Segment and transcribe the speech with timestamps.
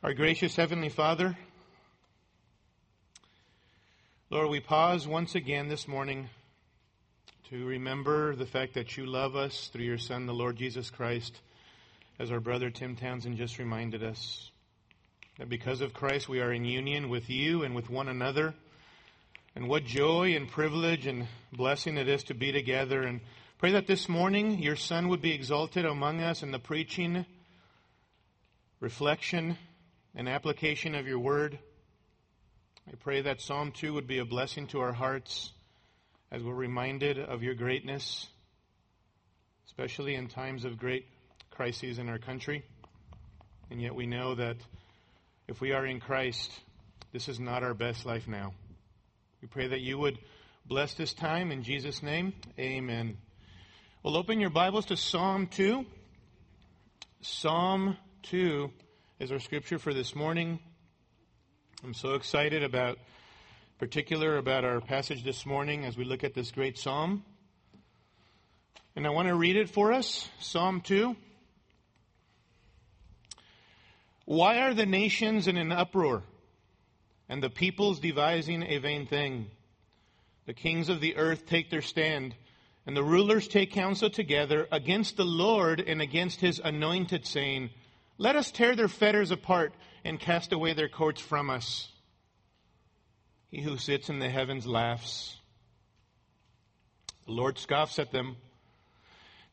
[0.00, 1.36] Our gracious Heavenly Father,
[4.30, 6.30] Lord, we pause once again this morning
[7.50, 11.40] to remember the fact that you love us through your Son, the Lord Jesus Christ,
[12.20, 14.52] as our brother Tim Townsend just reminded us.
[15.40, 18.54] That because of Christ we are in union with you and with one another.
[19.56, 23.02] And what joy and privilege and blessing it is to be together.
[23.02, 23.20] And
[23.58, 27.26] pray that this morning your Son would be exalted among us in the preaching,
[28.78, 29.58] reflection,
[30.18, 31.56] and application of your word.
[32.88, 35.52] I pray that Psalm 2 would be a blessing to our hearts
[36.32, 38.26] as we're reminded of your greatness,
[39.68, 41.06] especially in times of great
[41.52, 42.64] crises in our country.
[43.70, 44.56] And yet we know that
[45.46, 46.50] if we are in Christ,
[47.12, 48.54] this is not our best life now.
[49.40, 50.18] We pray that you would
[50.66, 52.32] bless this time in Jesus' name.
[52.58, 53.18] Amen.
[54.02, 55.86] We'll open your Bibles to Psalm 2.
[57.20, 58.72] Psalm 2
[59.20, 60.60] is our scripture for this morning.
[61.82, 62.98] I'm so excited about,
[63.76, 67.24] particular about our passage this morning as we look at this great psalm.
[68.94, 71.16] And I want to read it for us, Psalm 2.
[74.24, 76.22] Why are the nations in an uproar
[77.28, 79.50] and the peoples devising a vain thing?
[80.46, 82.36] The kings of the earth take their stand
[82.86, 87.70] and the rulers take counsel together against the Lord and against his anointed saying,
[88.18, 89.72] let us tear their fetters apart
[90.04, 91.88] and cast away their cords from us.
[93.50, 95.36] He who sits in the heavens laughs.
[97.26, 98.36] The Lord scoffs at them.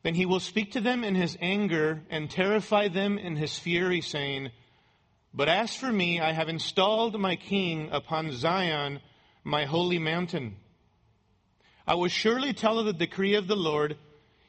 [0.02, 4.00] Then he will speak to them in his anger and terrify them in his fury,
[4.00, 4.50] saying,
[5.32, 9.00] But as for me, I have installed my king upon Zion,
[9.44, 10.56] my holy mountain.
[11.86, 13.96] I will surely tell of the decree of the Lord.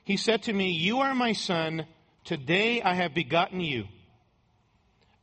[0.04, 1.86] He said to me, You are my son.
[2.24, 3.86] Today I have begotten you.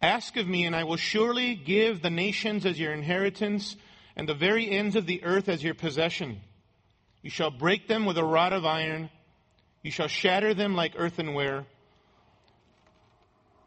[0.05, 3.74] Ask of me, and I will surely give the nations as your inheritance,
[4.14, 6.42] and the very ends of the earth as your possession.
[7.22, 9.08] You shall break them with a rod of iron,
[9.83, 11.64] you shall shatter them like earthenware.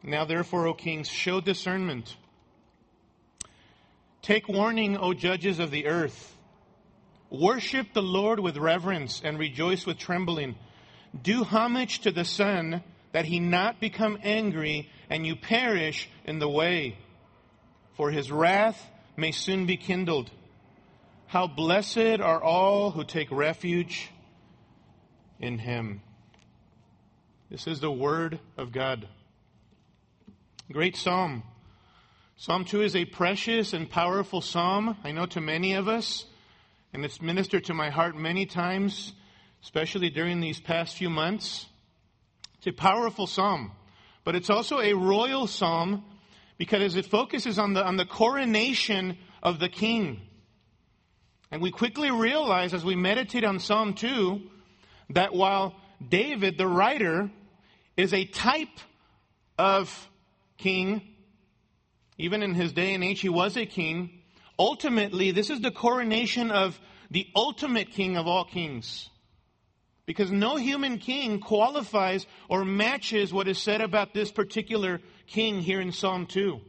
[0.04, 2.16] Now, therefore, O kings, show discernment.
[4.22, 6.38] Take warning, O judges of the earth.
[7.32, 10.56] Worship the Lord with reverence and rejoice with trembling.
[11.20, 16.50] Do homage to the Son that he not become angry and you perish in the
[16.50, 16.98] way.
[17.96, 18.82] For his wrath
[19.16, 20.30] may soon be kindled.
[21.28, 24.10] How blessed are all who take refuge
[25.40, 26.02] in him.
[27.50, 29.08] This is the word of God.
[30.72, 31.44] Great psalm.
[32.36, 36.26] Psalm 2 is a precious and powerful psalm, I know to many of us,
[36.94, 39.14] and it's ministered to my heart many times,
[39.64, 41.66] especially during these past few months.
[42.58, 43.72] It's a powerful psalm,
[44.28, 46.04] but it's also a royal psalm
[46.58, 50.20] because it focuses on the, on the coronation of the king.
[51.50, 54.42] And we quickly realize as we meditate on Psalm 2
[55.12, 57.32] that while David, the writer,
[57.96, 58.78] is a type
[59.58, 60.10] of
[60.58, 61.02] king,
[62.18, 64.10] even in his day and age, he was a king.
[64.60, 66.78] Ultimately, this is the coronation of
[67.10, 69.10] the ultimate king of all kings.
[70.08, 75.82] Because no human king qualifies or matches what is said about this particular king here
[75.82, 76.60] in Psalm 2.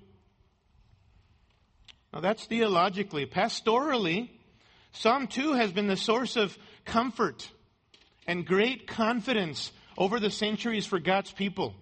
[2.13, 3.27] Now that's theologically.
[3.27, 4.29] Pastorally,
[4.93, 7.49] Psalm 2 has been the source of comfort
[8.27, 11.75] and great confidence over the centuries for God's people.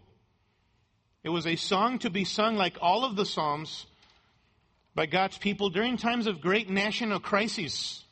[1.25, 3.87] It was a song to be sung like all of the Psalms
[4.94, 8.05] by God's people during times of great national crises.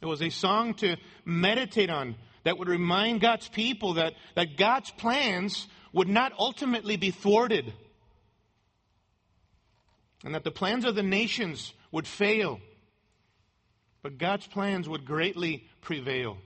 [0.00, 4.90] It was a song to meditate on that would remind God's people that, that God's
[4.92, 7.72] plans would not ultimately be thwarted
[10.24, 12.60] and that the plans of the nations would fail,
[14.02, 16.36] but God's plans would greatly prevail.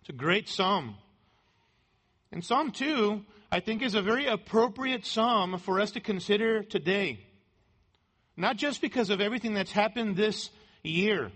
[0.00, 0.96] It's a great psalm.
[2.32, 7.20] And Psalm 2, I think, is a very appropriate psalm for us to consider today.
[8.36, 10.50] Not just because of everything that's happened this
[10.82, 11.30] year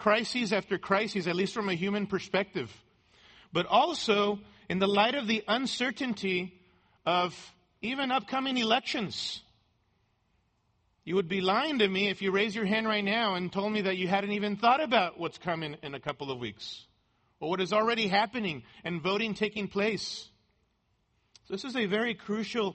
[0.00, 2.72] crises after crises, at least from a human perspective,
[3.52, 6.58] but also in the light of the uncertainty
[7.04, 7.34] of
[7.82, 9.42] even upcoming elections.
[11.04, 13.72] You would be lying to me if you raised your hand right now and told
[13.72, 16.86] me that you hadn't even thought about what's coming in a couple of weeks
[17.38, 20.30] or what is already happening and voting taking place.
[21.44, 22.74] So this is a very crucial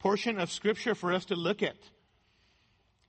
[0.00, 1.76] portion of Scripture for us to look at.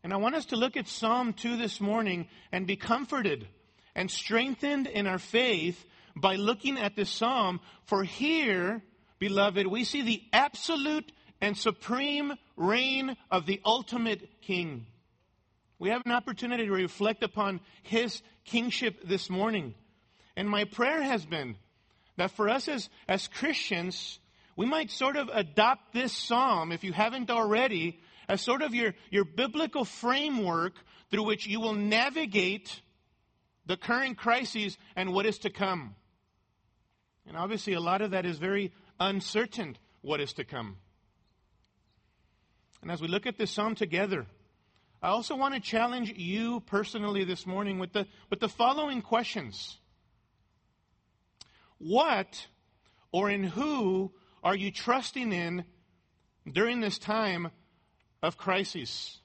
[0.04, 3.48] And I want us to look at Psalm 2 this morning and be comforted
[3.96, 5.84] and strengthened in our faith
[6.16, 7.60] by looking at this psalm.
[7.84, 8.82] For here,
[9.20, 11.12] beloved, we see the absolute
[11.42, 14.86] and supreme reign of the ultimate king.
[15.80, 19.74] We have an opportunity to reflect upon his kingship this morning.
[20.38, 21.56] And my prayer has been
[22.16, 24.20] that for us as, as Christians,
[24.56, 28.00] we might sort of adopt this psalm, if you haven't already,
[28.30, 30.74] as sort of your, your biblical framework
[31.10, 32.82] through which you will navigate
[33.66, 35.96] the current crises and what is to come.
[37.28, 40.78] And obviously, a lot of that is very uncertain what is to come.
[42.82, 44.28] And as we look at this psalm together,
[45.02, 49.78] I also want to challenge you personally this morning with the, with the following questions.
[51.80, 52.48] What
[53.12, 54.12] or in who
[54.44, 55.66] are you trusting in
[56.50, 57.52] during this time
[58.22, 59.18] of crises?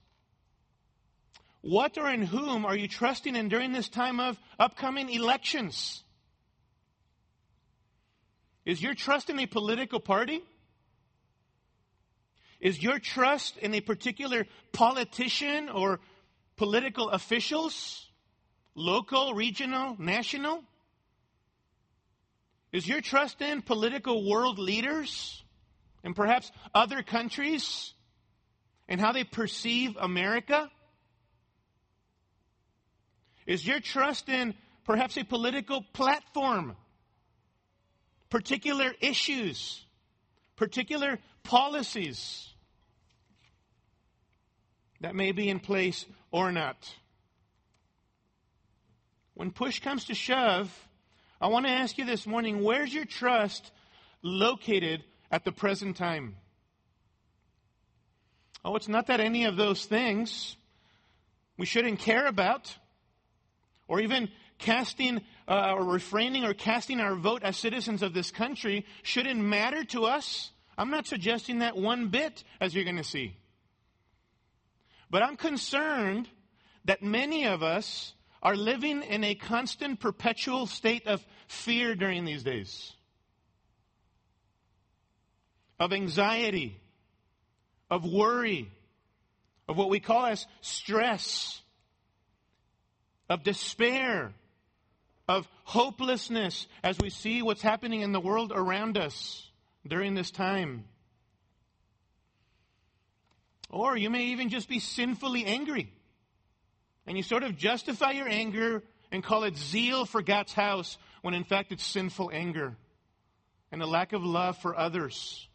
[1.61, 6.03] What or in whom are you trusting in during this time of upcoming elections?
[8.65, 10.41] Is your trust in a political party?
[12.59, 15.99] Is your trust in a particular politician or
[16.55, 18.07] political officials?
[18.75, 20.63] Local, regional, national?
[22.71, 25.43] Is your trust in political world leaders
[26.03, 27.93] and perhaps other countries
[28.87, 30.69] and how they perceive America?
[33.45, 34.53] Is your trust in
[34.85, 36.75] perhaps a political platform,
[38.29, 39.83] particular issues,
[40.55, 42.49] particular policies
[45.01, 46.77] that may be in place or not?
[49.35, 50.71] When push comes to shove,
[51.41, 53.71] I want to ask you this morning where's your trust
[54.21, 56.37] located at the present time?
[58.65, 60.57] Oh, it's not that any of those things
[61.55, 62.75] we shouldn't care about
[63.87, 68.87] or even casting uh, or refraining or casting our vote as citizens of this country
[69.03, 70.49] shouldn't matter to us.
[70.79, 73.37] I'm not suggesting that one bit, as you're going to see.
[75.11, 76.27] But I'm concerned
[76.85, 82.41] that many of us are living in a constant, perpetual state of fear during these
[82.41, 82.93] days,
[85.79, 86.81] of anxiety,
[87.89, 88.71] of worry,
[89.67, 91.61] of what we call as stress
[93.29, 94.33] of despair,
[95.27, 99.49] of hopelessness as we see what's happening in the world around us
[99.87, 100.85] during this time.
[103.69, 105.91] Or you may even just be sinfully angry.
[107.07, 111.33] And you sort of justify your anger and call it zeal for God's house when
[111.33, 112.75] in fact it's sinful anger
[113.71, 115.47] and a lack of love for others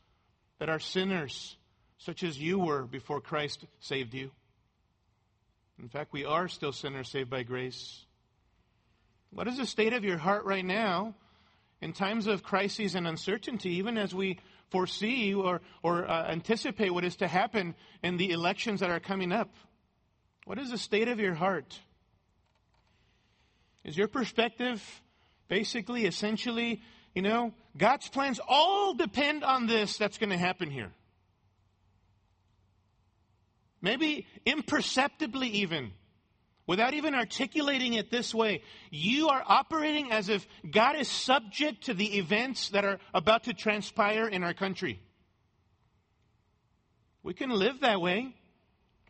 [0.58, 1.56] that are sinners,
[2.00, 4.30] such as you were before Christ saved you.
[5.78, 8.04] In fact, we are still sinners saved by grace.
[9.30, 11.14] What is the state of your heart right now
[11.80, 14.38] in times of crises and uncertainty, even as we
[14.70, 19.30] foresee or, or uh, anticipate what is to happen in the elections that are coming
[19.30, 19.50] up?
[20.46, 21.78] What is the state of your heart?
[23.84, 24.82] Is your perspective
[25.48, 26.80] basically, essentially,
[27.14, 30.92] you know, God's plans all depend on this that's going to happen here?
[33.80, 35.92] Maybe imperceptibly even,
[36.66, 41.94] without even articulating it this way, you are operating as if God is subject to
[41.94, 45.00] the events that are about to transpire in our country.
[47.22, 48.34] We can live that way,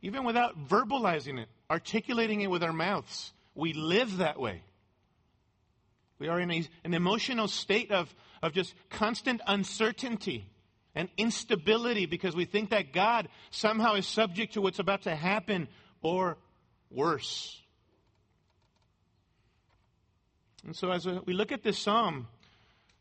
[0.03, 3.33] even without verbalizing it, articulating it with our mouths.
[3.55, 4.63] We live that way.
[6.19, 10.51] We are in a, an emotional state of, of just constant uncertainty
[10.95, 15.69] and instability because we think that God somehow is subject to what's about to happen
[16.03, 16.37] or
[16.91, 17.61] worse.
[20.65, 22.27] And so, as we look at this psalm,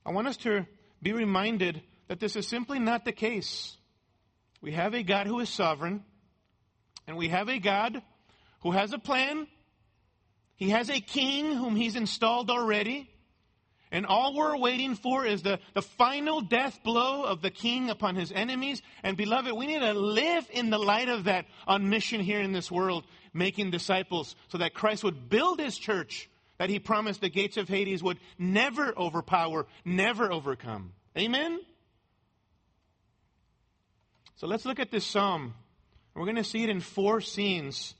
[0.05, 0.65] I want us to
[1.01, 3.75] be reminded that this is simply not the case.
[4.61, 6.03] We have a God who is sovereign,
[7.07, 8.01] and we have a God
[8.61, 9.47] who has a plan.
[10.55, 13.09] He has a king whom he's installed already.
[13.91, 18.15] And all we're waiting for is the, the final death blow of the king upon
[18.15, 18.81] his enemies.
[19.03, 22.51] And beloved, we need to live in the light of that on mission here in
[22.51, 26.29] this world, making disciples so that Christ would build his church
[26.59, 30.93] that he promised the gates of Hades would never overpower, never overcome.
[31.17, 31.59] Amen?
[34.35, 35.55] So let's look at this psalm.
[36.13, 37.95] We're going to see it in four scenes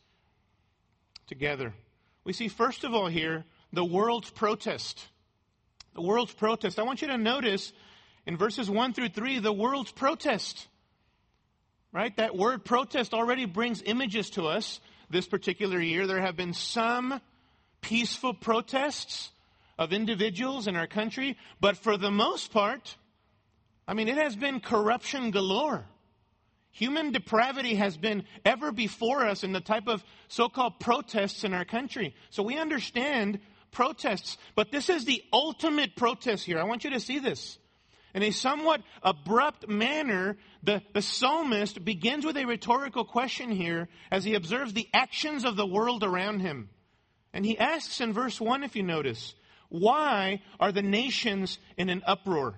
[1.28, 1.74] together.
[2.26, 5.08] We see, first of all, here the world's protest
[5.94, 6.80] the world's protest.
[6.80, 7.74] I want you to notice
[8.26, 10.68] in verses 1 through 3 the world's protest.
[11.92, 12.16] Right?
[12.18, 14.80] That word protest already brings images to us
[15.10, 16.06] this particular year.
[16.06, 17.20] There have been some
[17.82, 19.32] peaceful protests
[19.78, 22.96] of individuals in our country, but for the most part,
[23.88, 25.86] I mean, it has been corruption galore.
[26.72, 31.54] Human depravity has been ever before us in the type of so called protests in
[31.54, 32.14] our country.
[32.30, 33.40] So we understand
[33.72, 36.60] protests, but this is the ultimate protest here.
[36.60, 37.58] I want you to see this.
[38.14, 44.24] In a somewhat abrupt manner, the, the psalmist begins with a rhetorical question here as
[44.24, 46.70] he observes the actions of the world around him.
[47.34, 49.36] And he asks in verse 1, if you notice,
[49.70, 52.56] why are the nations in an uproar?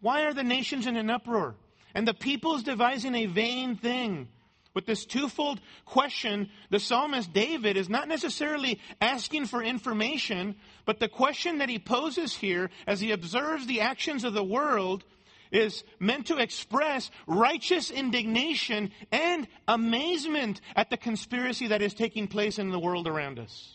[0.00, 1.54] Why are the nations in an uproar?
[1.94, 4.28] And the people's devising a vain thing.
[4.72, 11.08] With this twofold question, the psalmist David is not necessarily asking for information, but the
[11.08, 15.04] question that he poses here as he observes the actions of the world
[15.50, 22.58] is meant to express righteous indignation and amazement at the conspiracy that is taking place
[22.58, 23.72] in the world around us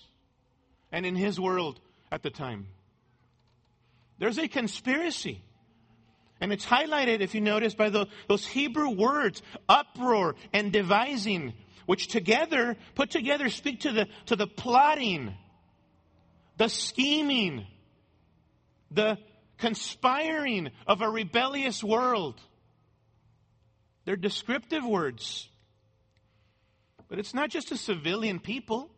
[0.92, 2.68] and in his world at the time.
[4.18, 5.42] There's a conspiracy.
[6.42, 11.54] And it's highlighted, if you notice, by the, those Hebrew words, uproar and devising,
[11.86, 15.34] which together, put together, speak to the, to the plotting,
[16.58, 17.66] the scheming,
[18.92, 19.18] the
[19.58, 22.40] conspiring of a rebellious world.
[24.04, 25.48] They're descriptive words.
[27.08, 28.90] But it's not just a civilian people.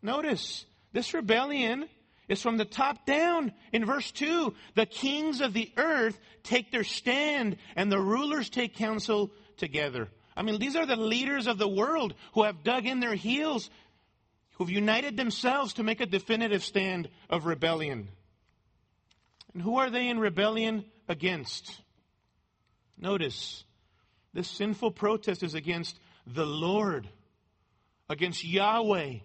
[0.00, 1.88] Notice, this rebellion
[2.28, 3.52] is from the top down.
[3.72, 8.76] In verse 2, the kings of the earth take their stand and the rulers take
[8.76, 10.08] counsel together.
[10.36, 13.70] I mean, these are the leaders of the world who have dug in their heels,
[14.56, 18.08] who've united themselves to make a definitive stand of rebellion.
[19.54, 21.80] And who are they in rebellion against?
[22.98, 23.64] Notice,
[24.34, 27.08] this sinful protest is against the Lord,
[28.10, 29.20] against Yahweh,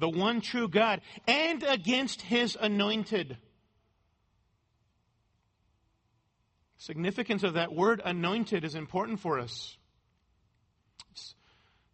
[0.00, 3.36] the one true God, and against his anointed.
[6.78, 9.76] Significance of that word anointed is important for us.
[11.12, 11.34] It's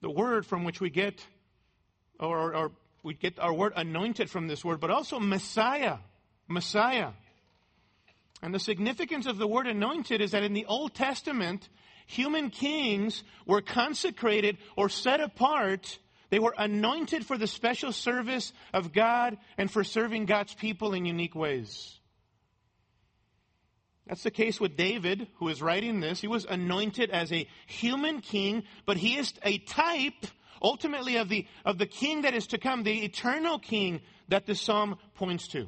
[0.00, 1.26] the word from which we get,
[2.20, 2.72] or, or
[3.02, 5.98] we get our word anointed from this word, but also Messiah.
[6.46, 7.10] Messiah.
[8.42, 11.68] And the significance of the word anointed is that in the Old Testament,
[12.06, 15.98] human kings were consecrated or set apart
[16.36, 21.06] they were anointed for the special service of God and for serving God's people in
[21.06, 21.98] unique ways.
[24.06, 26.20] That's the case with David, who is writing this.
[26.20, 30.26] He was anointed as a human king, but he is a type,
[30.60, 34.54] ultimately, of the, of the king that is to come, the eternal king that the
[34.54, 35.66] psalm points to.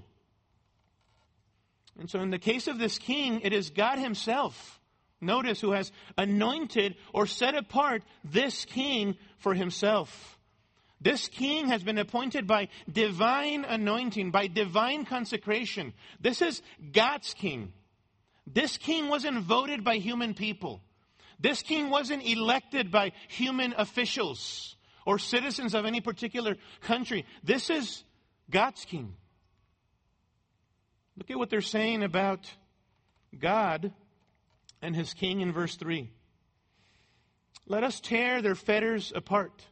[1.99, 4.79] And so, in the case of this king, it is God himself,
[5.19, 10.35] notice, who has anointed or set apart this king for himself.
[11.01, 15.93] This king has been appointed by divine anointing, by divine consecration.
[16.21, 16.61] This is
[16.93, 17.73] God's king.
[18.47, 20.81] This king wasn't voted by human people.
[21.39, 24.77] This king wasn't elected by human officials
[25.07, 27.25] or citizens of any particular country.
[27.45, 28.03] This is
[28.51, 29.15] God's king.
[31.17, 32.51] Look at what they're saying about
[33.39, 33.93] God
[34.83, 36.11] and his king in verse 3.
[37.67, 39.65] Let us tear their fetters apart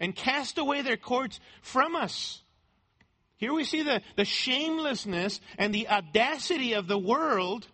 [0.00, 2.42] and cast away their cords from us.
[3.36, 7.66] Here we see the, the shamelessness and the audacity of the world,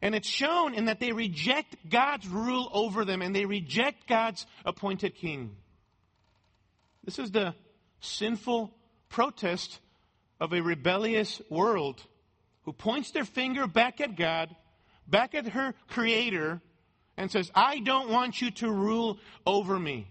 [0.00, 4.46] and it's shown in that they reject God's rule over them and they reject God's
[4.64, 5.56] appointed king.
[7.04, 7.54] This is the
[8.00, 8.74] sinful
[9.08, 9.80] protest
[10.40, 12.02] of a rebellious world
[12.64, 14.54] who points their finger back at God,
[15.06, 16.60] back at her creator,
[17.16, 20.08] and says, I don't want you to rule over me.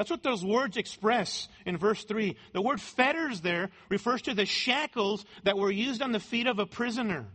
[0.00, 2.34] That's what those words express in verse 3.
[2.54, 6.58] The word fetters there refers to the shackles that were used on the feet of
[6.58, 7.26] a prisoner.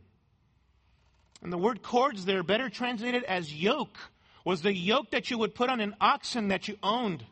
[1.44, 4.00] And the word cords there, better translated as yoke,
[4.44, 7.24] was the yoke that you would put on an oxen that you owned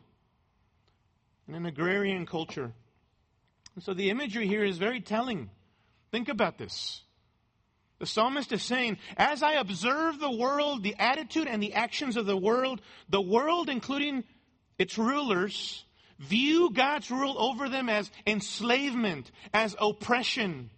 [1.48, 2.72] in an agrarian culture.
[3.74, 5.50] And so the imagery here is very telling.
[6.12, 7.02] Think about this.
[7.98, 12.26] The psalmist is saying, as I observe the world, the attitude and the actions of
[12.26, 14.22] the world, the world, including
[14.78, 15.84] its rulers
[16.18, 20.70] view God's rule over them as enslavement, as oppression,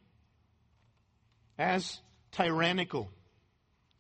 [1.59, 2.01] as
[2.33, 3.11] tyrannical.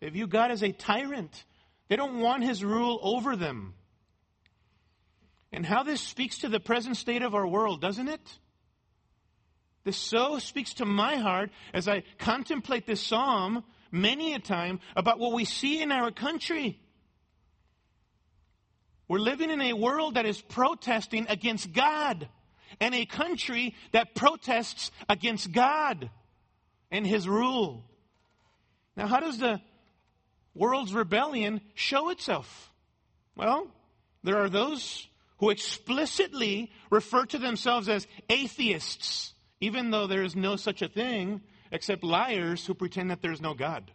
[0.00, 1.44] They view God as a tyrant.
[1.88, 3.74] They don't want his rule over them.
[5.52, 8.20] And how this speaks to the present state of our world, doesn't it?
[9.84, 13.62] This so speaks to my heart as I contemplate this psalm
[13.92, 16.80] many a time about what we see in our country.
[19.08, 22.28] We're living in a world that is protesting against God
[22.80, 26.10] and a country that protests against God
[26.90, 27.84] and his rule.
[28.96, 29.60] Now, how does the
[30.54, 32.72] world's rebellion show itself?
[33.36, 33.68] Well,
[34.24, 35.06] there are those
[35.38, 41.42] who explicitly refer to themselves as atheists, even though there is no such a thing
[41.70, 43.90] except liars who pretend that there's no God.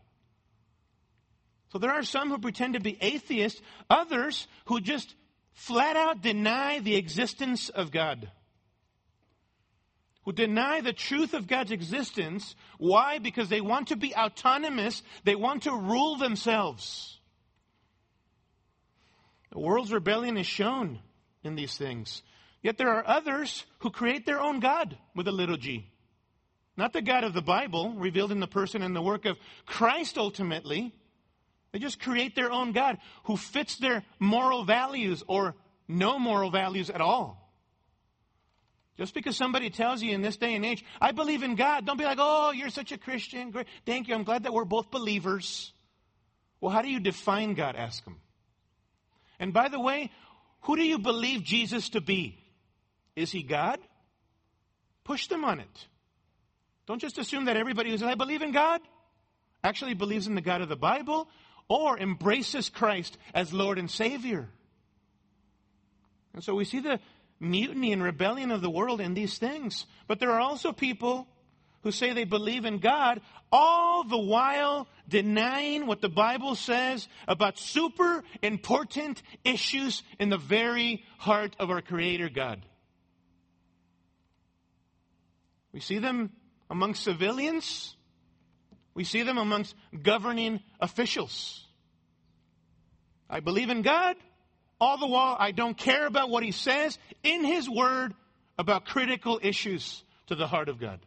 [1.72, 5.16] So there are some who pretend to be atheists, others who just
[5.54, 8.30] flat out deny the existence of God.
[10.25, 12.56] Who deny the truth of God's existence.
[12.78, 13.20] Why?
[13.20, 15.01] Because they want to be autonomous.
[15.24, 17.18] They want to rule themselves.
[19.51, 21.00] The world's rebellion is shown
[21.44, 22.22] in these things.
[22.62, 25.88] Yet there are others who create their own God with a little g.
[26.78, 30.18] Not the God of the Bible, revealed in the person and the work of Christ
[30.18, 30.94] ultimately.
[31.72, 35.56] They just create their own God who fits their moral values or
[35.88, 37.38] no moral values at all.
[38.98, 41.98] Just because somebody tells you in this day and age, I believe in God, don't
[41.98, 43.51] be like, oh, you're such a Christian.
[43.51, 43.68] Great.
[43.86, 44.16] Thank you.
[44.16, 45.74] I'm glad that we're both believers.
[46.60, 47.75] Well, how do you define God?
[47.75, 48.18] Ask them.
[49.40, 50.12] And by the way,
[50.62, 52.38] who do you believe Jesus to be?
[53.16, 53.80] Is he God?
[55.04, 55.88] Push them on it.
[56.86, 58.82] Don't just assume that everybody who says, I believe in God,
[59.63, 61.28] actually believes in the God of the Bible
[61.72, 64.50] or embraces Christ as Lord and Savior.
[66.34, 67.00] And so we see the
[67.40, 69.86] mutiny and rebellion of the world in these things.
[70.06, 71.30] But there are also people
[71.84, 73.22] who say they believe in God,
[73.54, 81.06] all the while denying what the Bible says about super important issues in the very
[81.20, 82.66] heart of our Creator God.
[85.72, 86.34] We see them
[86.70, 87.96] among civilians.
[88.94, 91.66] We see them amongst governing officials.
[93.30, 94.18] I believe in God.
[94.80, 98.14] All the while, I don't care about what He says in His Word
[98.58, 101.00] about critical issues to the heart of God.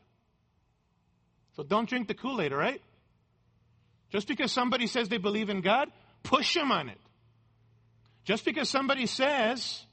[1.56, 2.80] So don't drink the Kool Aid, all right?
[4.10, 5.88] Just because somebody says they believe in God,
[6.22, 6.98] push them on it.
[8.24, 9.84] Just because somebody says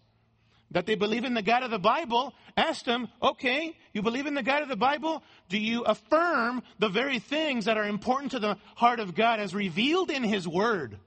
[0.71, 4.33] that they believe in the God of the Bible, ask them, okay, you believe in
[4.33, 5.21] the God of the Bible?
[5.49, 9.53] Do you affirm the very things that are important to the heart of God as
[9.53, 10.97] revealed in His Word?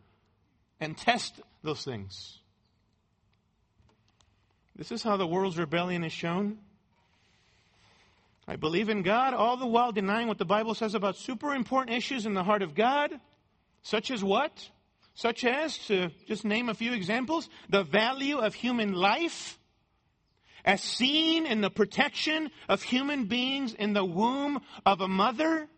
[0.81, 2.39] And test those things.
[4.77, 6.59] This is how the world's rebellion is shown.
[8.47, 11.97] I believe in God, all the while denying what the Bible says about super important
[11.97, 13.19] issues in the heart of God,
[13.83, 14.69] such as what?
[15.15, 19.59] Such as, to just name a few examples, the value of human life,
[20.65, 25.69] as seen in the protection of human beings in the womb of a mother.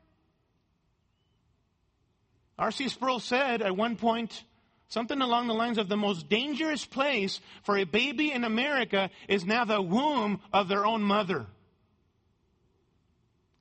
[2.58, 2.88] R.C.
[2.88, 4.44] Sproul said at one point
[4.88, 9.44] something along the lines of the most dangerous place for a baby in America is
[9.44, 11.46] now the womb of their own mother.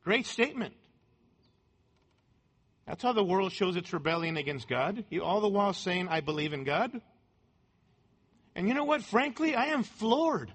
[0.05, 0.73] Great statement.
[2.87, 5.05] That's how the world shows its rebellion against God.
[5.09, 7.01] You all the while saying, I believe in God.
[8.55, 9.01] And you know what?
[9.01, 10.53] Frankly, I am floored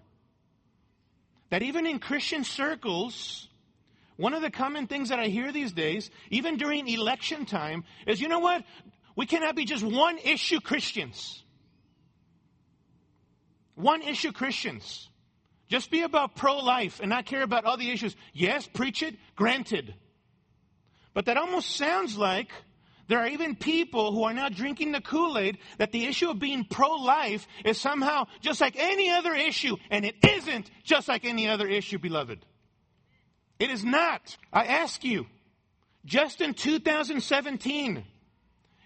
[1.51, 3.49] that even in Christian circles,
[4.17, 8.21] one of the common things that I hear these days, even during election time, is
[8.21, 8.65] you know what?
[9.17, 11.43] We cannot be just one issue Christians.
[13.75, 15.09] One issue Christians.
[15.69, 18.15] Just be about pro life and not care about all the issues.
[18.33, 19.95] Yes, preach it, granted.
[21.15, 22.51] But that almost sounds like
[23.09, 26.39] there are even people who are now drinking the Kool Aid that the issue of
[26.39, 31.25] being pro life is somehow just like any other issue, and it isn't just like
[31.25, 32.47] any other issue, beloved.
[33.59, 34.37] It is not.
[34.53, 35.27] I ask you,
[36.05, 38.05] just in 2017,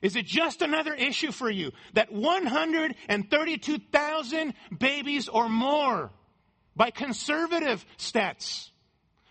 [0.00, 6.10] is it just another issue for you that 132,000 babies or more
[6.76, 8.70] by conservative stats.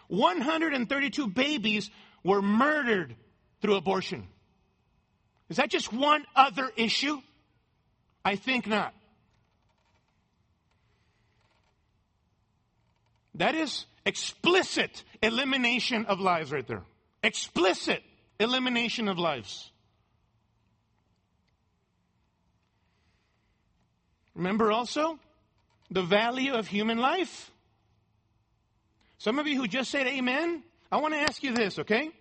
[0.07, 1.91] 132 babies
[2.23, 3.15] were murdered
[3.61, 4.27] through abortion.
[5.49, 7.21] Is that just one other issue?
[8.23, 8.93] I think not.
[13.35, 16.83] That is explicit elimination of lives right there.
[17.23, 18.03] Explicit
[18.39, 19.71] elimination of lives.
[24.35, 25.19] Remember also,
[25.91, 27.51] the value of human life.
[29.19, 32.11] Some of you who just said amen, I want to ask you this, okay?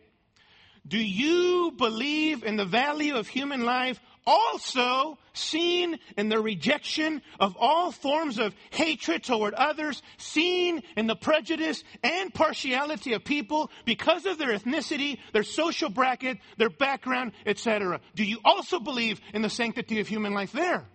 [0.88, 7.54] Do you believe in the value of human life also seen in the rejection of
[7.60, 14.24] all forms of hatred toward others, seen in the prejudice and partiality of people because
[14.24, 18.00] of their ethnicity, their social bracket, their background, etc.
[18.14, 20.86] Do you also believe in the sanctity of human life there?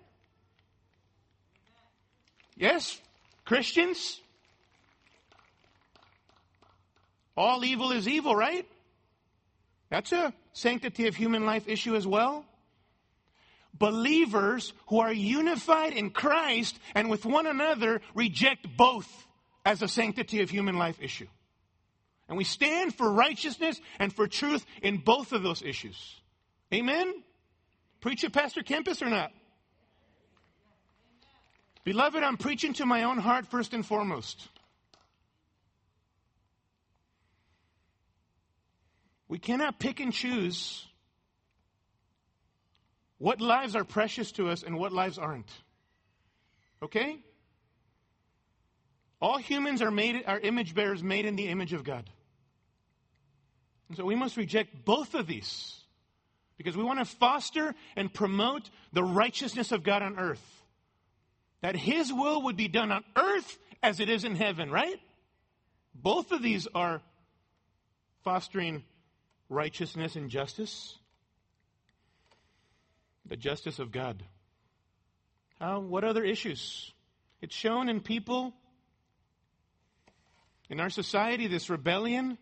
[2.56, 3.00] Yes,
[3.46, 4.20] Christians.
[7.38, 8.67] All evil is evil, right?
[9.89, 12.45] That's a sanctity of human life issue as well.
[13.80, 19.28] believers who are unified in Christ and with one another reject both
[19.65, 21.28] as a sanctity of human life issue.
[22.28, 25.97] And we stand for righteousness and for truth in both of those issues.
[26.73, 27.23] Amen?
[28.02, 29.32] Preach it, Pastor Kempis, or not?
[31.86, 34.50] Beloved, I'm preaching to my own heart first and foremost.
[39.28, 40.86] We cannot pick and choose
[43.18, 45.52] what lives are precious to us and what lives aren't.
[46.82, 47.20] Okay?
[49.20, 52.10] All humans are made are image bearers made in the image of God.
[53.88, 55.82] And so we must reject both of these
[56.58, 60.44] because we want to foster and promote the righteousness of God on earth.
[61.62, 65.00] That his will would be done on earth as it is in heaven, right?
[65.96, 67.02] Both of these are
[68.24, 68.84] fostering
[69.49, 70.97] righteousness and justice.
[73.25, 74.23] The justice of God.
[75.60, 76.91] How, what other issues?
[77.41, 78.53] It's shown in people,
[80.69, 82.38] in our society, this rebellion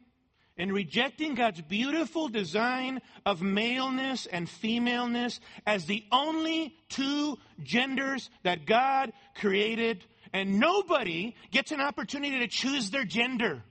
[0.57, 8.65] in rejecting God's beautiful design of maleness and femaleness as the only two genders that
[8.65, 10.05] God created.
[10.31, 13.63] And nobody gets an opportunity to choose their gender.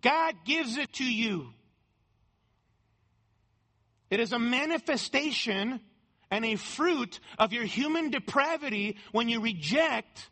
[0.00, 1.48] God gives it to you.
[4.10, 5.80] It is a manifestation
[6.30, 10.30] and a fruit of your human depravity when you reject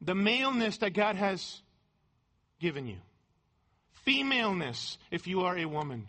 [0.00, 1.60] the maleness that God has
[2.60, 2.98] given you.
[4.04, 6.06] Femaleness, if you are a woman.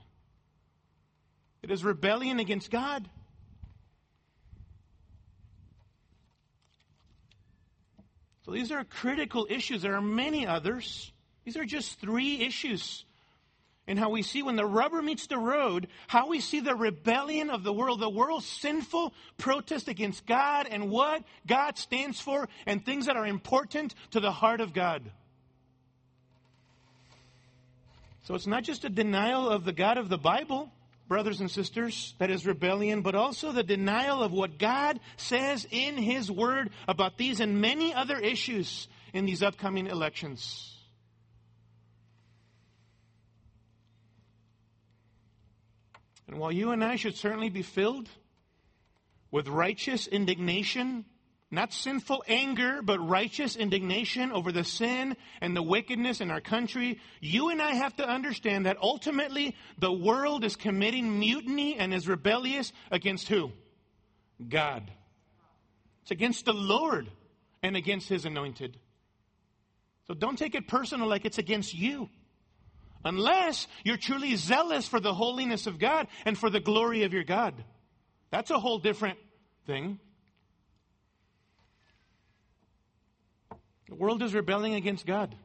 [1.62, 3.10] It is rebellion against God.
[8.46, 9.82] So these are critical issues.
[9.82, 11.12] There are many others.
[11.44, 13.06] These are just three issues
[13.90, 17.50] and how we see when the rubber meets the road, how we see the rebellion
[17.50, 22.86] of the world, the world's sinful protest against God and what God stands for and
[22.86, 25.12] things that are important to the heart of God.
[28.26, 30.72] So it's not just a denial of the God of the Bible,
[31.08, 35.98] brothers and sisters, that is rebellion, but also the denial of what God says in
[35.98, 40.79] His Word about these and many other issues in these upcoming elections.
[46.30, 48.08] And while you and I should certainly be filled
[49.32, 51.06] with righteous indignation,
[51.50, 57.00] not sinful anger, but righteous indignation over the sin and the wickedness in our country,
[57.20, 62.08] you and I have to understand that ultimately the world is committing mutiny and is
[62.08, 63.52] rebellious against who?
[64.48, 64.92] God.
[66.04, 67.10] It's against the Lord
[67.64, 68.78] and against His anointed.
[70.06, 72.08] So don't take it personal like it's against you.
[73.04, 77.24] Unless you're truly zealous for the holiness of God and for the glory of your
[77.24, 77.54] God.
[78.30, 79.18] That's a whole different
[79.66, 80.00] thing.
[83.88, 85.36] The world is rebelling against God,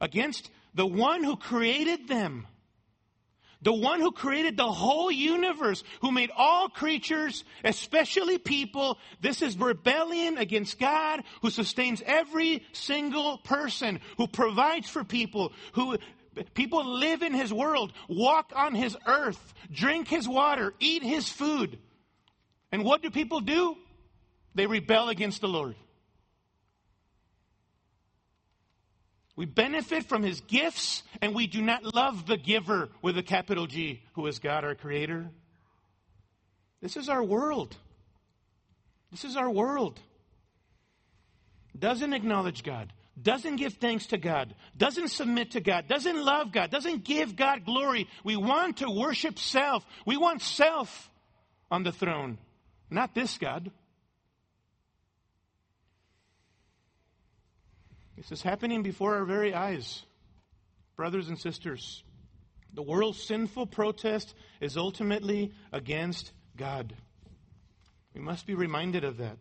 [0.00, 2.46] against the one who created them.
[3.62, 8.98] The one who created the whole universe, who made all creatures, especially people.
[9.20, 15.98] This is rebellion against God, who sustains every single person, who provides for people, who
[16.54, 21.78] people live in his world, walk on his earth, drink his water, eat his food.
[22.70, 23.76] And what do people do?
[24.54, 25.74] They rebel against the Lord.
[29.38, 33.68] We benefit from his gifts, and we do not love the giver with a capital
[33.68, 35.28] G, who is God our creator.
[36.82, 37.76] This is our world.
[39.12, 40.00] This is our world.
[41.78, 46.72] Doesn't acknowledge God, doesn't give thanks to God, doesn't submit to God, doesn't love God,
[46.72, 48.08] doesn't give God glory.
[48.24, 49.86] We want to worship self.
[50.04, 51.08] We want self
[51.70, 52.38] on the throne,
[52.90, 53.70] not this God.
[58.18, 60.02] This is happening before our very eyes.
[60.96, 62.02] Brothers and sisters,
[62.74, 66.96] the world's sinful protest is ultimately against God.
[68.14, 69.36] We must be reminded of that.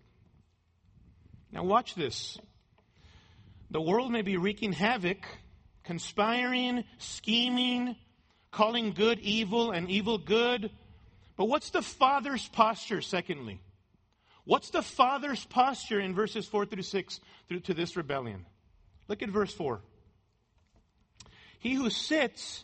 [1.51, 2.37] Now, watch this.
[3.71, 5.25] The world may be wreaking havoc,
[5.83, 7.95] conspiring, scheming,
[8.51, 10.69] calling good evil and evil good.
[11.35, 13.59] But what's the Father's posture, secondly?
[14.43, 18.45] What's the Father's posture in verses 4 through 6 through to this rebellion?
[19.07, 19.81] Look at verse 4.
[21.59, 22.63] He who sits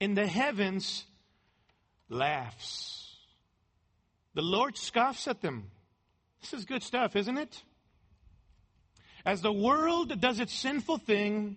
[0.00, 1.04] in the heavens
[2.08, 3.16] laughs.
[4.34, 5.70] The Lord scoffs at them.
[6.40, 7.62] This is good stuff, isn't it?
[9.24, 11.56] As the world does its sinful thing,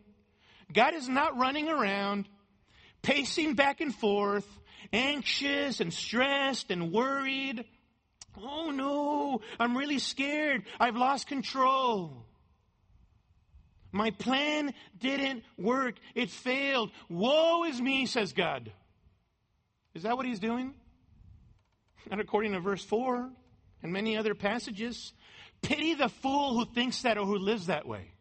[0.71, 2.27] God is not running around,
[3.01, 4.47] pacing back and forth,
[4.93, 7.65] anxious and stressed and worried.
[8.37, 10.63] Oh no, I'm really scared.
[10.79, 12.26] I've lost control.
[13.91, 15.95] My plan didn't work.
[16.13, 16.91] It failed.
[17.09, 18.71] Woe is me, says God.
[19.93, 20.73] Is that what he's doing?
[22.11, 23.29] And according to verse 4
[23.83, 25.13] and many other passages,
[25.61, 28.11] pity the fool who thinks that or who lives that way.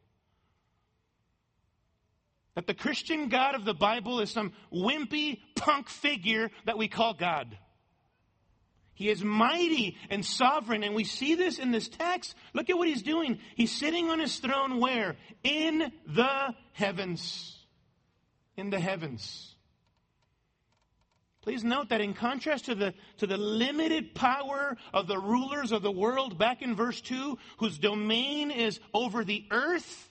[2.55, 7.13] That the Christian God of the Bible is some wimpy punk figure that we call
[7.13, 7.59] God.
[8.97, 12.35] He is mighty and sovereign, and we see this in this text.
[12.55, 13.39] Look at what he's doing.
[13.55, 15.17] He's sitting on his throne where?
[15.45, 17.59] In the heavens.
[18.57, 19.55] In the heavens.
[21.43, 25.83] Please note that in contrast to the, to the limited power of the rulers of
[25.83, 30.11] the world back in verse 2, whose domain is over the earth,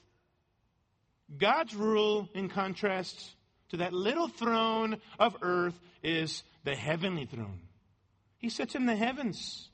[1.35, 3.35] God's rule, in contrast
[3.69, 7.64] to that little throne of earth, is the heavenly throne.
[8.45, 9.69] He sits in the heavens.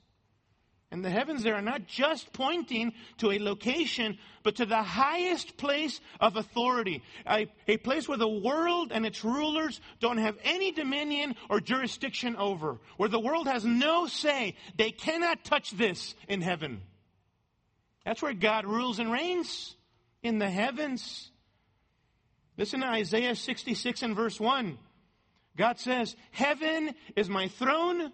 [0.90, 5.58] And the heavens there are not just pointing to a location, but to the highest
[5.58, 7.02] place of authority.
[7.26, 12.34] A, a, place where the world and its rulers don't have any dominion or jurisdiction
[12.36, 12.78] over.
[12.96, 14.56] Where the world has no say.
[14.78, 16.80] They cannot touch this in heaven.
[18.06, 19.76] That's where God rules and reigns.
[20.22, 21.30] In the heavens.
[22.56, 24.78] Listen to Isaiah 66 and verse 1.
[25.58, 28.12] God says, Heaven is my throne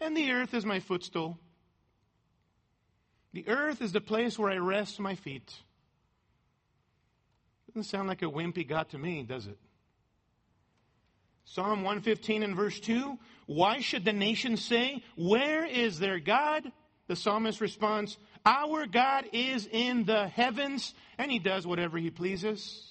[0.00, 1.38] and the earth is my footstool.
[3.32, 5.54] The earth is the place where I rest my feet.
[7.68, 9.58] Doesn't sound like a wimpy God to me, does it?
[11.44, 16.70] Psalm 115 and verse 2 Why should the nations say, Where is their God?
[17.06, 22.89] The psalmist responds, Our God is in the heavens, and he does whatever he pleases.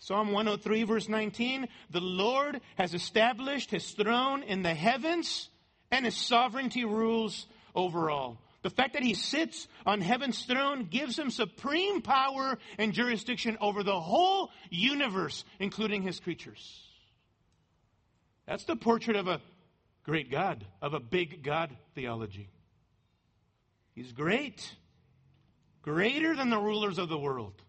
[0.00, 5.50] Psalm 103, verse 19 The Lord has established his throne in the heavens,
[5.90, 8.38] and his sovereignty rules over all.
[8.62, 13.82] The fact that he sits on heaven's throne gives him supreme power and jurisdiction over
[13.82, 16.80] the whole universe, including his creatures.
[18.46, 19.40] That's the portrait of a
[20.02, 22.50] great God, of a big God theology.
[23.94, 24.74] He's great,
[25.82, 27.62] greater than the rulers of the world.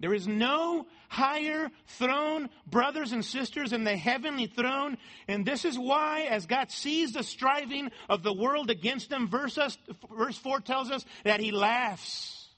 [0.00, 4.96] There is no higher throne, brothers and sisters, in the heavenly throne.
[5.28, 9.58] And this is why, as God sees the striving of the world against him, verse,
[9.58, 9.76] us,
[10.10, 12.48] verse 4 tells us that he laughs,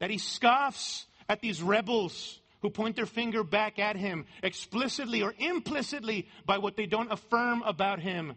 [0.00, 5.34] that he scoffs at these rebels who point their finger back at him explicitly or
[5.38, 8.36] implicitly by what they don't affirm about him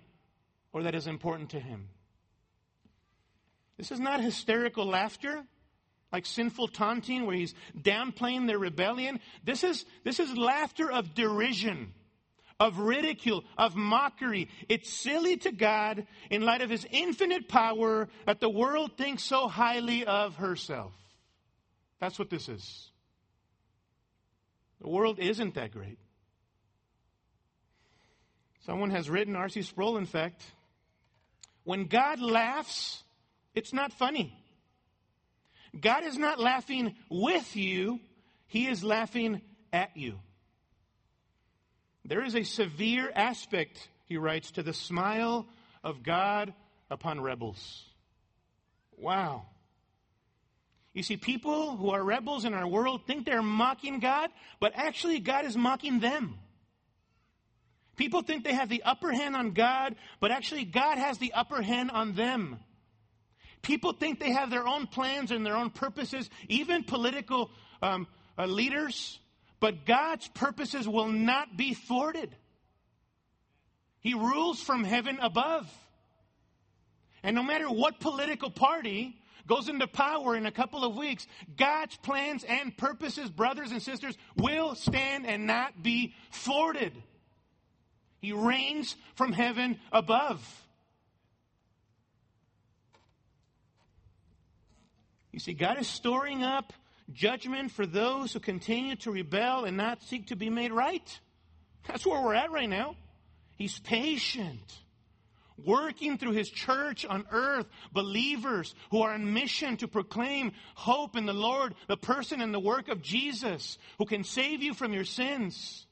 [0.72, 1.90] or that is important to him.
[3.78, 5.44] This is not hysterical laughter
[6.14, 9.20] like sinful taunting where he's downplaying their rebellion.
[9.44, 11.92] This is, this is laughter of derision,
[12.60, 14.48] of ridicule, of mockery.
[14.70, 19.48] It's silly to God in light of his infinite power that the world thinks so
[19.48, 20.94] highly of herself.
[22.00, 22.92] That's what this is.
[24.82, 25.98] The world isn't that great.
[28.68, 29.64] Someone has written, R.C.
[29.64, 30.44] Sproul, in fact,
[31.64, 33.02] when God laughs,
[33.56, 34.43] it's not funny.
[35.80, 38.00] God is not laughing with you,
[38.48, 40.20] He is laughing at you.
[42.06, 45.48] There is a severe aspect, he writes, to the smile
[45.84, 46.54] of God
[46.90, 47.84] upon rebels.
[48.98, 49.46] Wow.
[50.94, 55.20] You see, people who are rebels in our world think they're mocking God, but actually,
[55.20, 56.38] God is mocking them.
[57.96, 61.62] People think they have the upper hand on God, but actually, God has the upper
[61.62, 62.60] hand on them.
[63.64, 67.50] People think they have their own plans and their own purposes, even political
[67.82, 69.20] um, uh, leaders,
[69.60, 72.36] but God's purposes will not be thwarted.
[74.02, 75.72] He rules from heaven above.
[77.24, 79.16] And no matter what political party
[79.48, 84.18] goes into power in a couple of weeks, God's plans and purposes, brothers and sisters,
[84.36, 86.92] will stand and not be thwarted.
[88.20, 90.63] He reigns from heaven above.
[95.34, 96.72] You see, God is storing up
[97.12, 101.20] judgment for those who continue to rebel and not seek to be made right.
[101.88, 102.96] That's where we're at right now.
[103.58, 104.80] He's patient,
[105.58, 111.26] working through his church on earth, believers who are on mission to proclaim hope in
[111.26, 115.04] the Lord, the person and the work of Jesus, who can save you from your
[115.04, 115.88] sins.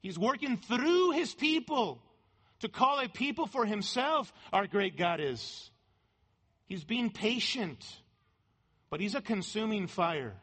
[0.00, 2.00] He's working through his people
[2.60, 5.70] to call a people for himself, our great God is.
[6.66, 7.84] He's being patient
[8.90, 10.34] but he's a consuming fire.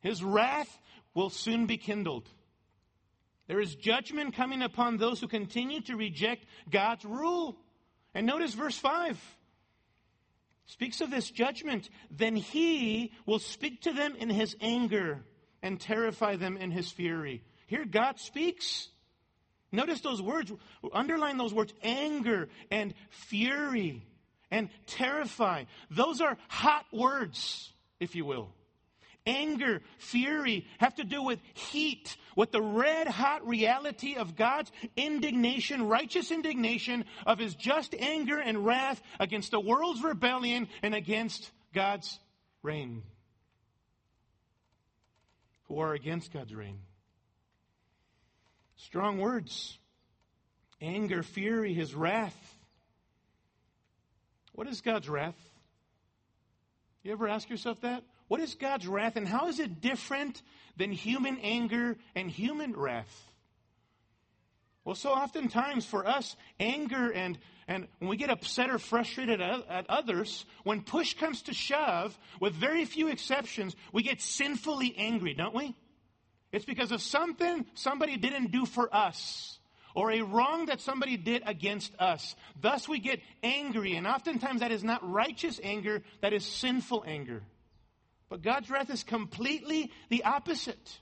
[0.00, 0.78] His wrath
[1.14, 2.28] will soon be kindled.
[3.46, 7.56] There is judgment coming upon those who continue to reject God's rule.
[8.14, 9.18] And notice verse 5
[10.66, 11.88] speaks of this judgment.
[12.10, 15.24] Then he will speak to them in his anger
[15.62, 17.42] and terrify them in his fury.
[17.66, 18.88] Here God speaks.
[19.72, 20.52] Notice those words,
[20.92, 24.06] underline those words anger and fury
[24.50, 25.64] and terrify.
[25.90, 28.50] Those are hot words, if you will.
[29.26, 35.86] Anger, fury have to do with heat, with the red hot reality of God's indignation,
[35.86, 42.18] righteous indignation of his just anger and wrath against the world's rebellion and against God's
[42.62, 43.02] reign.
[45.64, 46.78] Who are against God's reign.
[48.76, 49.76] Strong words.
[50.80, 52.57] Anger, fury, his wrath.
[54.58, 55.38] What is God's wrath?
[57.04, 58.02] You ever ask yourself that?
[58.26, 60.42] What is God's wrath and how is it different
[60.76, 63.30] than human anger and human wrath?
[64.84, 69.64] Well, so oftentimes for us, anger and, and when we get upset or frustrated at,
[69.68, 75.34] at others, when push comes to shove, with very few exceptions, we get sinfully angry,
[75.34, 75.76] don't we?
[76.50, 79.57] It's because of something somebody didn't do for us
[79.98, 82.36] or a wrong that somebody did against us.
[82.60, 87.42] Thus we get angry, and oftentimes that is not righteous anger, that is sinful anger.
[88.28, 91.00] But God's wrath is completely the opposite.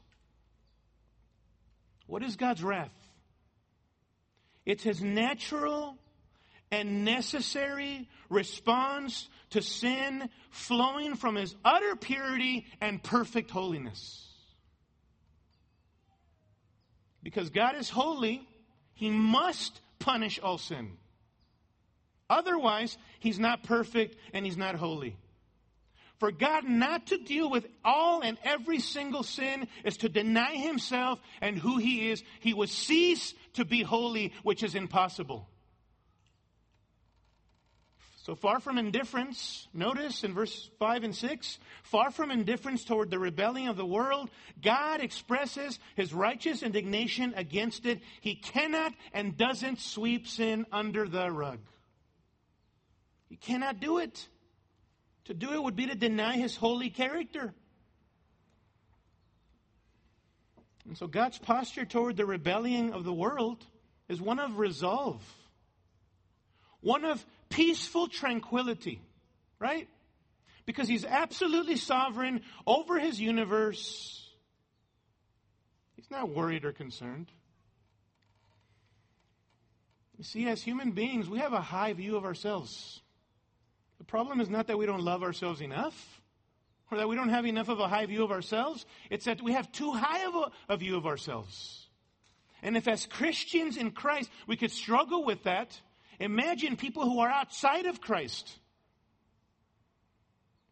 [2.07, 2.95] What is God's wrath?
[4.65, 5.99] It's his natural
[6.71, 14.27] and necessary response to sin flowing from his utter purity and perfect holiness.
[17.23, 18.49] Because God is holy,
[18.97, 20.97] he must punish all sin.
[22.29, 25.17] Otherwise, he's not perfect and he's not holy.
[26.19, 31.21] For God not to deal with all and every single sin is to deny himself
[31.43, 32.23] and who he is.
[32.41, 35.47] He would cease to be holy, which is impossible.
[38.27, 43.21] So far from indifference, notice in verse 5 and 6, far from indifference toward the
[43.21, 48.01] rebellion of the world, God expresses his righteous indignation against it.
[48.21, 51.61] He cannot and doesn't sweep sin under the rug.
[53.29, 54.27] He cannot do it.
[55.27, 57.55] To do it would be to deny his holy character.
[60.85, 63.65] And so God's posture toward the rebellion of the world
[64.09, 65.23] is one of resolve,
[66.81, 67.25] one of
[67.57, 69.01] peaceful tranquility,
[69.59, 69.89] right?
[70.67, 74.29] Because he's absolutely sovereign over his universe.
[75.95, 77.33] He's not worried or concerned.
[80.19, 83.01] You see, as human beings, we have a high view of ourselves.
[83.99, 86.21] The problem is not that we don't love ourselves enough
[86.91, 88.85] or that we don't have enough of a high view of ourselves.
[89.09, 91.89] It's that we have too high of a, a view of ourselves.
[92.63, 95.81] And if as Christians in Christ we could struggle with that,
[96.21, 98.59] Imagine people who are outside of Christ.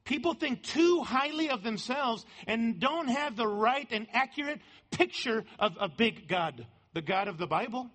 [0.04, 5.76] People think too highly of themselves and don't have the right and accurate picture of
[5.80, 7.90] a big God, the God of the Bible.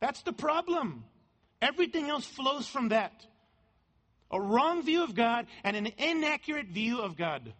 [0.00, 1.04] That's the problem.
[1.60, 3.26] Everything else flows from that.
[4.30, 7.52] A wrong view of God and an inaccurate view of God.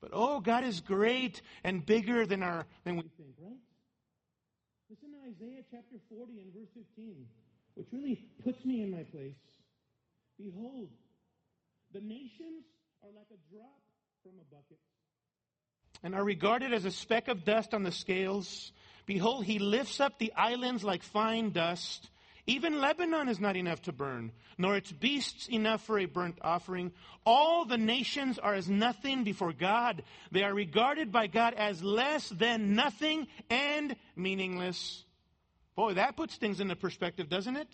[0.00, 3.58] But oh, God is great and bigger than our than we think, right?
[4.90, 7.26] Listen to Isaiah chapter 40 and verse 15
[7.78, 9.38] which really puts me in my place.
[10.36, 10.88] Behold,
[11.92, 12.64] the nations
[13.04, 13.80] are like a drop
[14.24, 14.78] from a bucket
[16.02, 18.72] and are regarded as a speck of dust on the scales.
[19.06, 22.10] Behold, he lifts up the islands like fine dust.
[22.46, 26.90] Even Lebanon is not enough to burn, nor its beasts enough for a burnt offering.
[27.24, 30.02] All the nations are as nothing before God.
[30.32, 35.04] They are regarded by God as less than nothing and meaningless.
[35.78, 37.68] Boy, that puts things into perspective, doesn't it?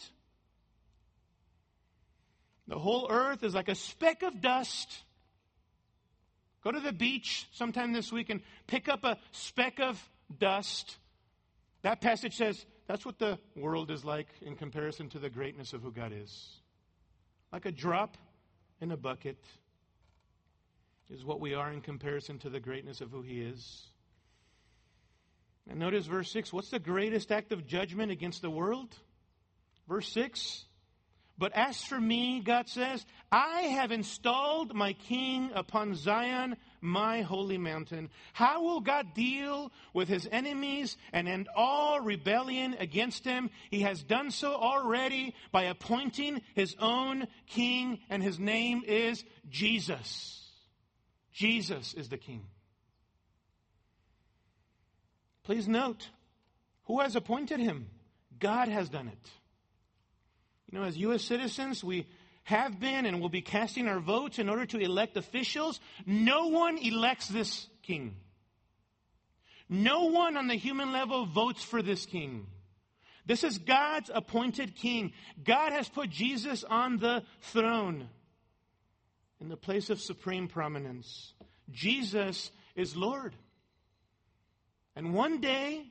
[2.69, 4.95] The whole earth is like a speck of dust.
[6.63, 9.99] Go to the beach sometime this week and pick up a speck of
[10.39, 10.99] dust.
[11.81, 15.81] That passage says that's what the world is like in comparison to the greatness of
[15.81, 16.61] who God is.
[17.55, 18.19] Like a drop
[18.83, 19.43] in a bucket
[21.09, 23.94] is what we are in comparison to the greatness of who He is.
[25.69, 26.53] And notice verse 6.
[26.53, 28.95] What's the greatest act of judgment against the world?
[29.89, 30.67] Verse 6.
[31.37, 37.59] But as for me, God says, I have installed my king upon Zion, my holy
[37.59, 38.11] mountain.
[38.33, 43.51] How will God deal with his enemies and end all rebellion against him?
[43.71, 50.41] He has done so already by appointing his own king, and his name is Jesus.
[51.33, 52.47] Jesus is the king.
[55.45, 56.09] Please note,
[56.85, 57.87] Who has appointed him?
[58.39, 59.31] God has done it.
[60.71, 61.23] You know, as U.S.
[61.23, 62.07] citizens, we
[62.45, 65.81] have been and will be casting our votes in order to elect officials.
[66.05, 68.17] No one elects this king.
[69.69, 72.47] No one on the human level votes for this king.
[73.27, 75.13] This is God's appointed king.
[75.43, 78.09] God has put Jesus on the throne
[79.41, 81.33] in the place of supreme prominence.
[81.71, 83.35] Jesus is Lord.
[84.97, 85.87] And one day,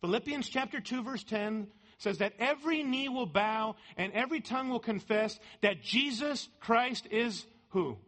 [0.00, 1.68] Philippians chapter 2 verse 10
[1.98, 7.44] says that every knee will bow and every tongue will confess that Jesus Christ is
[7.68, 7.98] who?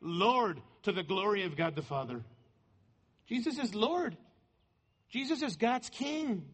[0.00, 2.22] Lord to the glory of God the Father.
[3.28, 4.16] Jesus is Lord.
[5.08, 6.44] Jesus is God's King.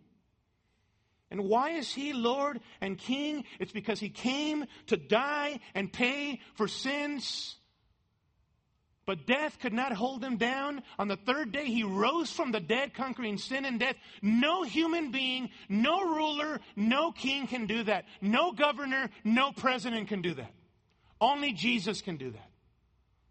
[1.30, 3.44] And why is he Lord and King?
[3.58, 7.56] It's because he came to die and pay for sins
[9.06, 10.82] but death could not hold him down.
[10.98, 13.94] On the third day, he rose from the dead, conquering sin and death.
[14.20, 18.04] No human being, no ruler, no king can do that.
[18.20, 20.52] No governor, no president can do that.
[21.20, 22.50] Only Jesus can do that.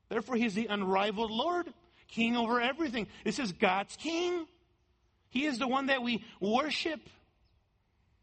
[0.08, 1.72] Therefore, he's the unrivaled Lord,
[2.08, 3.08] king over everything.
[3.26, 4.48] This is God's king.
[5.30, 7.02] He is the one that we worship.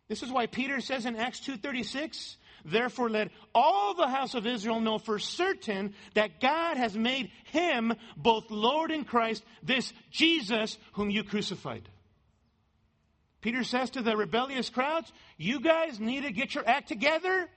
[0.09, 4.81] This is why Peter says in Acts 2:36, Therefore, let all the house of Israel
[4.81, 11.11] know for certain that God has made him both Lord and Christ, this Jesus whom
[11.11, 11.89] you crucified.
[13.41, 17.49] Peter says to the rebellious crowds, You guys need to get your act together.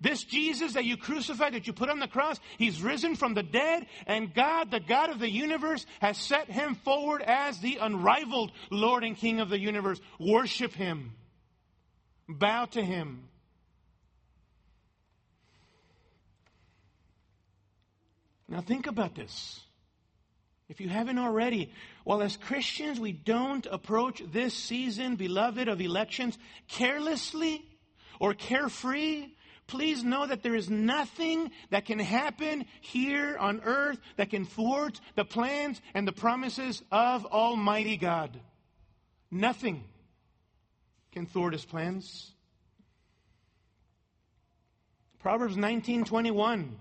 [0.00, 3.42] This Jesus that you crucified, that you put on the cross, he's risen from the
[3.44, 8.50] dead, and God, the God of the universe, has set him forward as the unrivaled
[8.70, 10.00] Lord and King of the universe.
[10.18, 11.12] Worship him,
[12.28, 13.28] bow to him.
[18.52, 19.60] Now, think about this.
[20.68, 21.72] If you haven't already,
[22.04, 26.36] while as Christians we don't approach this season, beloved, of elections
[26.68, 27.64] carelessly
[28.20, 29.28] or carefree,
[29.66, 35.00] please know that there is nothing that can happen here on earth that can thwart
[35.16, 38.38] the plans and the promises of Almighty God.
[39.30, 39.82] Nothing
[41.12, 42.30] can thwart his plans.
[45.20, 46.78] Proverbs 19:21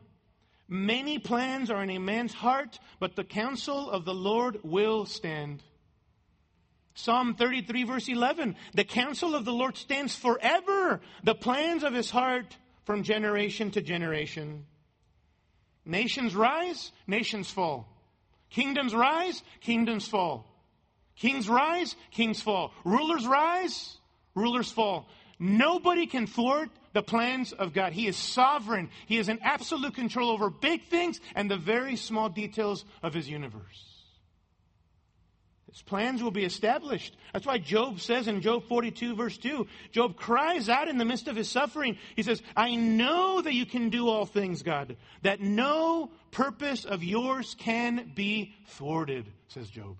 [0.74, 5.62] Many plans are in a man's heart, but the counsel of the Lord will stand.
[6.94, 12.10] Psalm 33, verse 11 The counsel of the Lord stands forever, the plans of his
[12.10, 12.56] heart
[12.86, 14.66] from generation to generation.
[15.84, 17.86] Nations rise, nations fall.
[18.50, 20.48] Kingdoms rise, kingdoms fall.
[21.18, 22.72] Kings rise, kings fall.
[22.86, 23.98] Rulers rise,
[24.36, 25.10] rulers fall.
[25.38, 27.94] Nobody can thwart the plans of God.
[27.94, 28.90] He is sovereign.
[29.06, 33.30] He is in absolute control over big things and the very small details of his
[33.30, 33.92] universe.
[35.72, 37.16] His plans will be established.
[37.32, 41.30] That's why Job says in Job 42 verse 2, Job cries out in the midst
[41.30, 41.98] of his suffering.
[42.18, 47.06] He says, I know that you can do all things, God, that no purpose of
[47.06, 49.96] yours can be thwarted, says Job.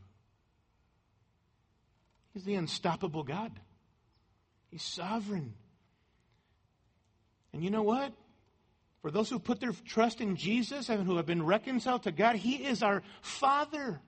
[2.34, 3.52] He's the unstoppable God.
[4.72, 5.54] He's sovereign.
[7.54, 8.14] And you know what?
[9.02, 12.36] For those who put their trust in Jesus and who have been reconciled to God,
[12.36, 14.00] He is our Father.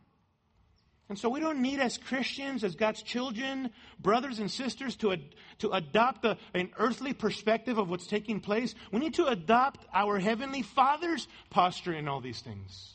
[1.09, 5.35] And so we don't need, as Christians, as God's children, brothers and sisters, to, ad-
[5.59, 8.73] to adopt a, an earthly perspective of what's taking place.
[8.91, 12.93] We need to adopt our Heavenly Father's posture in all these things.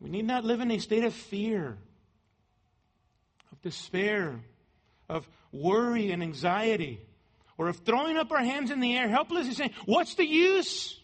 [0.00, 1.76] We need not live in a state of fear,
[3.50, 4.40] of despair,
[5.08, 7.00] of worry and anxiety
[7.58, 10.98] or of throwing up our hands in the air helplessly saying, What's the use?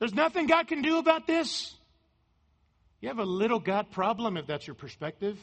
[0.00, 1.74] There's nothing God can do about this.
[3.00, 5.38] You have a little God problem if that's your perspective,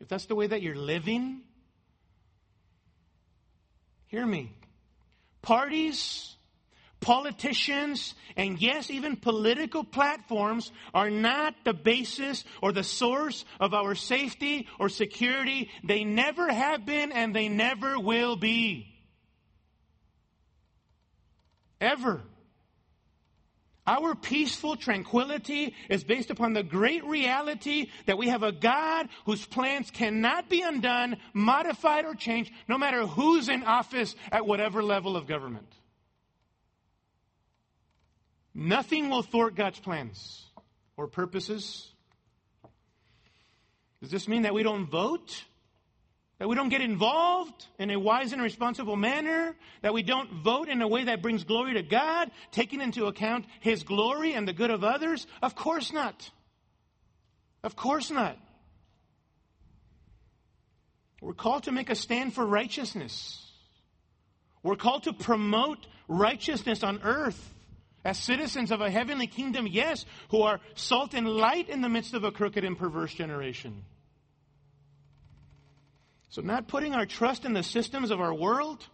[0.00, 1.40] if that's the way that you're living.
[4.06, 4.52] Hear me.
[5.42, 6.36] Parties,
[7.00, 13.94] politicians, and yes, even political platforms are not the basis or the source of our
[13.94, 15.70] safety or security.
[15.82, 18.93] They never have been and they never will be.
[21.84, 22.22] Ever.
[23.86, 29.44] Our peaceful tranquility is based upon the great reality that we have a God whose
[29.44, 35.14] plans cannot be undone, modified, or changed, no matter who's in office at whatever level
[35.18, 35.70] of government.
[38.54, 40.46] Nothing will thwart God's plans
[40.96, 41.90] or purposes.
[44.00, 45.44] Does this mean that we don't vote?
[46.38, 49.54] That we don't get involved in a wise and responsible manner.
[49.82, 53.46] That we don't vote in a way that brings glory to God, taking into account
[53.60, 55.26] His glory and the good of others?
[55.42, 56.30] Of course not.
[57.62, 58.36] Of course not.
[61.20, 63.40] We're called to make a stand for righteousness.
[64.62, 67.54] We're called to promote righteousness on earth
[68.04, 72.12] as citizens of a heavenly kingdom, yes, who are salt and light in the midst
[72.12, 73.84] of a crooked and perverse generation.
[76.34, 78.84] So, not putting our trust in the systems of our world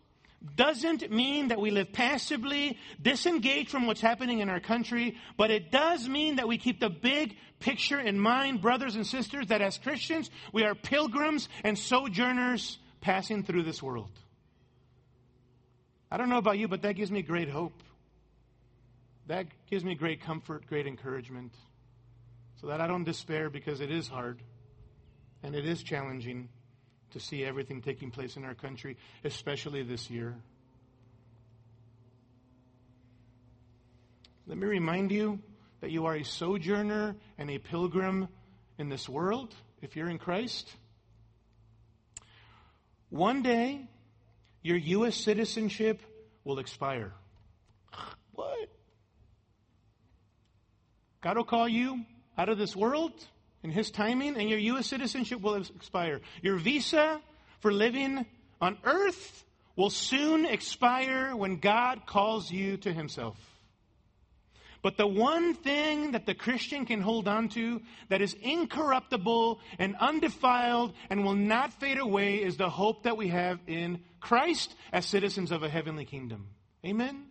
[0.56, 5.72] doesn't mean that we live passively, disengaged from what's happening in our country, but it
[5.72, 9.78] does mean that we keep the big picture in mind, brothers and sisters, that as
[9.78, 14.10] Christians, we are pilgrims and sojourners passing through this world.
[16.10, 17.82] I don't know about you, but that gives me great hope.
[19.28, 21.54] That gives me great comfort, great encouragement,
[22.60, 24.42] so that I don't despair because it is hard
[25.42, 26.50] and it is challenging
[27.12, 30.36] to see everything taking place in our country, especially this year.
[34.46, 35.38] Let me remind you
[35.80, 38.28] that you are a sojourner and a pilgrim
[38.78, 40.68] in this world if you're in Christ.
[43.10, 43.88] One day,
[44.62, 45.16] your U.S.
[45.16, 46.00] citizenship
[46.44, 47.12] will expire.
[48.32, 48.68] What?
[51.20, 52.04] God will call you
[52.38, 53.12] out of this world
[53.62, 54.86] in His timing, and your U.S.
[54.86, 56.20] citizenship will expire.
[56.42, 57.20] Your visa
[57.60, 58.26] for living
[58.60, 59.44] on earth
[59.76, 63.36] will soon expire when God calls you to Himself.
[64.82, 69.94] But the one thing that the Christian can hold on to that is incorruptible and
[69.96, 75.04] undefiled and will not fade away is the hope that we have in Christ as
[75.04, 76.48] citizens of a heavenly kingdom.
[76.84, 77.26] Amen?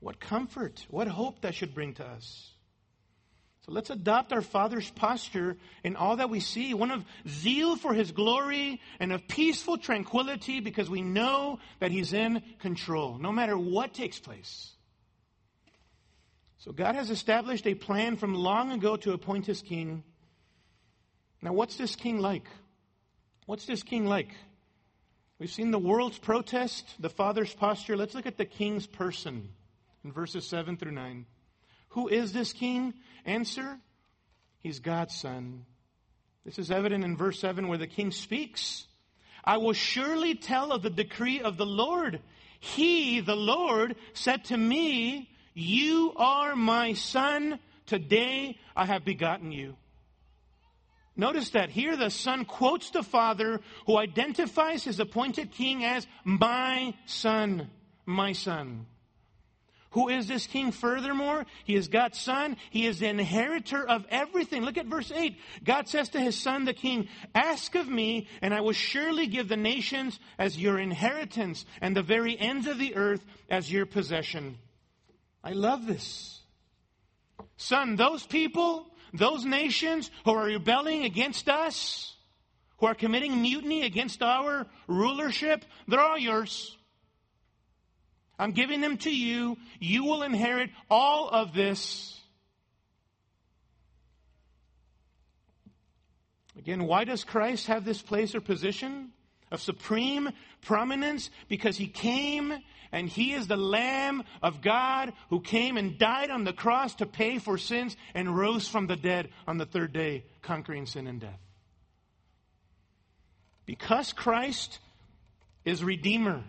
[0.00, 2.50] What comfort, what hope that should bring to us.
[3.66, 7.92] So let's adopt our Father's posture in all that we see one of zeal for
[7.92, 13.58] His glory and of peaceful tranquility because we know that He's in control, no matter
[13.58, 14.72] what takes place.
[16.58, 20.04] So God has established a plan from long ago to appoint His king.
[21.42, 22.46] Now, what's this king like?
[23.46, 24.30] What's this king like?
[25.40, 27.96] We've seen the world's protest, the Father's posture.
[27.96, 29.48] Let's look at the king's person
[30.04, 31.26] in verses 7 through 9.
[31.90, 32.94] Who is this king?
[33.26, 33.78] Answer
[34.60, 35.64] He's God's son.
[36.44, 38.86] This is evident in verse 7 where the king speaks.
[39.44, 42.20] I will surely tell of the decree of the Lord.
[42.58, 47.60] He, the Lord, said to me, You are my son.
[47.86, 49.76] Today I have begotten you.
[51.16, 56.94] Notice that here the son quotes the father who identifies his appointed king as my
[57.06, 57.70] son,
[58.04, 58.86] my son.
[59.96, 61.46] Who is this king furthermore?
[61.64, 62.58] He is God's son.
[62.68, 64.62] He is the inheritor of everything.
[64.62, 65.38] Look at verse 8.
[65.64, 69.48] God says to his son, the king, Ask of me, and I will surely give
[69.48, 74.58] the nations as your inheritance, and the very ends of the earth as your possession.
[75.42, 76.42] I love this.
[77.56, 82.14] Son, those people, those nations who are rebelling against us,
[82.80, 86.76] who are committing mutiny against our rulership, they're all yours.
[88.38, 89.56] I'm giving them to you.
[89.80, 92.20] You will inherit all of this.
[96.58, 99.12] Again, why does Christ have this place or position
[99.50, 100.30] of supreme
[100.62, 101.30] prominence?
[101.48, 102.52] Because he came
[102.92, 107.06] and he is the Lamb of God who came and died on the cross to
[107.06, 111.20] pay for sins and rose from the dead on the third day, conquering sin and
[111.20, 111.40] death.
[113.66, 114.78] Because Christ
[115.64, 116.44] is Redeemer,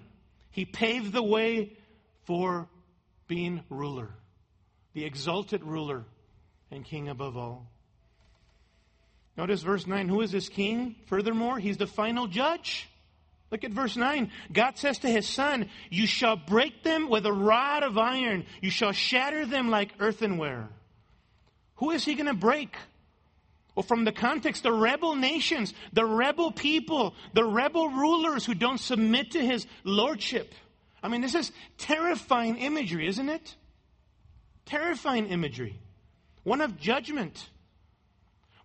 [0.52, 1.77] he paved the way
[2.28, 2.68] for
[3.28, 4.10] being ruler,
[4.94, 6.04] the exalted ruler
[6.70, 7.72] and king above all.
[9.38, 10.10] Notice verse 9.
[10.10, 10.96] Who is this king?
[11.06, 12.90] Furthermore, he's the final judge.
[13.50, 14.30] Look at verse 9.
[14.52, 18.70] God says to his son, You shall break them with a rod of iron, you
[18.70, 20.68] shall shatter them like earthenware.
[21.76, 22.76] Who is he going to break?
[23.74, 28.80] Well, from the context, the rebel nations, the rebel people, the rebel rulers who don't
[28.80, 30.54] submit to his lordship.
[31.02, 33.56] I mean, this is terrifying imagery, isn't it?
[34.66, 35.80] Terrifying imagery.
[36.44, 37.50] One of judgment.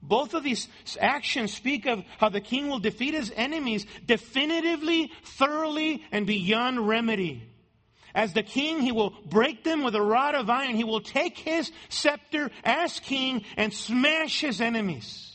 [0.02, 0.68] Both of these
[1.00, 7.48] actions speak of how the king will defeat his enemies definitively, thoroughly, and beyond remedy.
[8.14, 10.74] As the king, he will break them with a rod of iron.
[10.74, 15.34] He will take his scepter as king and smash his enemies.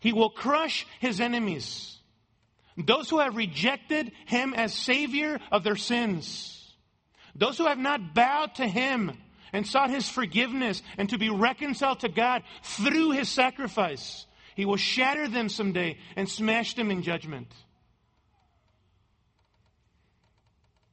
[0.00, 1.99] He will crush his enemies.
[2.86, 6.74] Those who have rejected him as savior of their sins.
[7.34, 9.12] Those who have not bowed to him
[9.52, 14.26] and sought his forgiveness and to be reconciled to God through his sacrifice.
[14.54, 17.52] He will shatter them someday and smash them in judgment.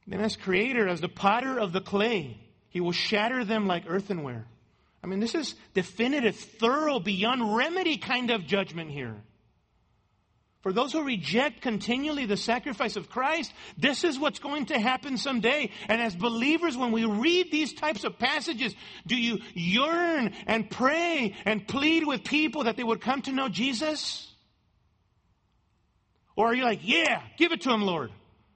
[0.08, 4.46] Then, as creator, as the potter of the clay, he will shatter them like earthenware.
[5.04, 9.16] I mean, this is definitive, thorough, beyond remedy kind of judgment here.
[10.68, 15.16] For those who reject continually the sacrifice of Christ, this is what's going to happen
[15.16, 15.72] someday.
[15.88, 21.36] And as believers, when we read these types of passages, do you yearn and pray
[21.46, 24.30] and plead with people that they would come to know Jesus?
[26.36, 28.12] Or are you like, yeah, give it to him, Lord?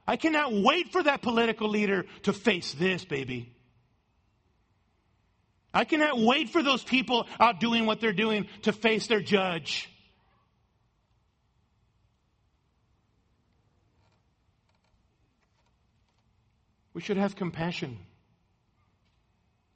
[0.05, 3.53] I cannot wait for that political leader to face this, baby.
[5.73, 9.87] I cannot wait for those people out doing what they're doing to face their judge.
[16.93, 17.97] We should have compassion.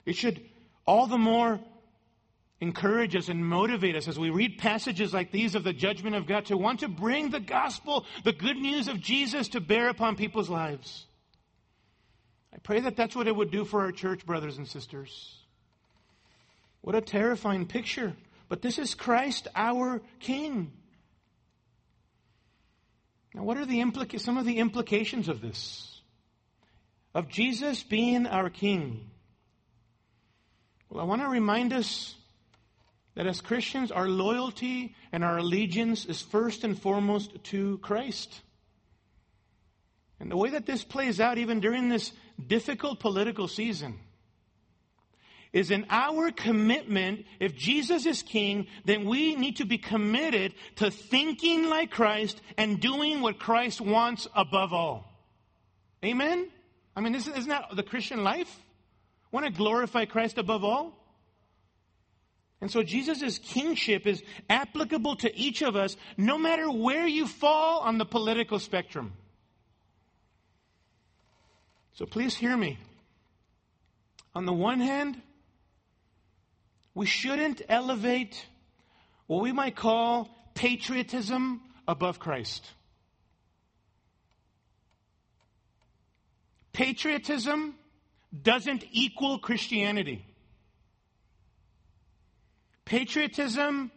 [0.06, 0.42] It should
[0.86, 1.60] all the more
[2.62, 6.26] encourage us and motivate us as we read passages like these of the judgment of
[6.26, 10.16] God to want to bring the gospel, the good news of Jesus to bear upon
[10.16, 11.06] people's lives.
[12.54, 15.38] I pray that that's what it would do for our church, brothers and sisters.
[16.82, 18.14] What a terrifying picture.
[18.48, 20.72] But this is Christ, our King.
[23.34, 25.95] Now, what are the implica- some of the implications of this?
[27.16, 29.10] Of Jesus being our King.
[30.90, 32.14] Well, I want to remind us
[33.16, 38.42] that as Christians, our loyalty and our allegiance is first and foremost to Christ.
[40.20, 42.12] And the way that this plays out, even during this
[42.46, 43.98] difficult political season,
[45.54, 47.26] is in our commitment.
[47.40, 52.82] If Jesus is king, then we need to be committed to thinking like Christ and
[52.82, 55.14] doing what Christ wants above all.
[56.04, 56.50] Amen?
[56.96, 58.60] I mean, isn't that the Christian life?
[59.32, 60.98] Want to glorify Christ above all?
[62.62, 67.82] And so Jesus' kingship is applicable to each of us, no matter where you fall
[67.82, 69.14] on the political spectrum.
[71.94, 72.80] So please hear me.
[74.34, 75.22] On the one hand,
[76.94, 78.46] we shouldn't elevate
[79.28, 82.66] what we might call patriotism above Christ.
[86.76, 87.74] Patriotism
[88.44, 90.26] doesn't equal Christianity.
[92.84, 93.92] Patriotism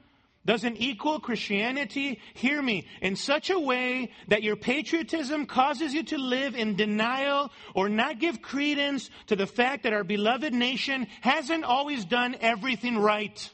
[0.46, 6.18] doesn't equal Christianity, hear me, in such a way that your patriotism causes you to
[6.18, 11.64] live in denial or not give credence to the fact that our beloved nation hasn't
[11.64, 13.50] always done everything right.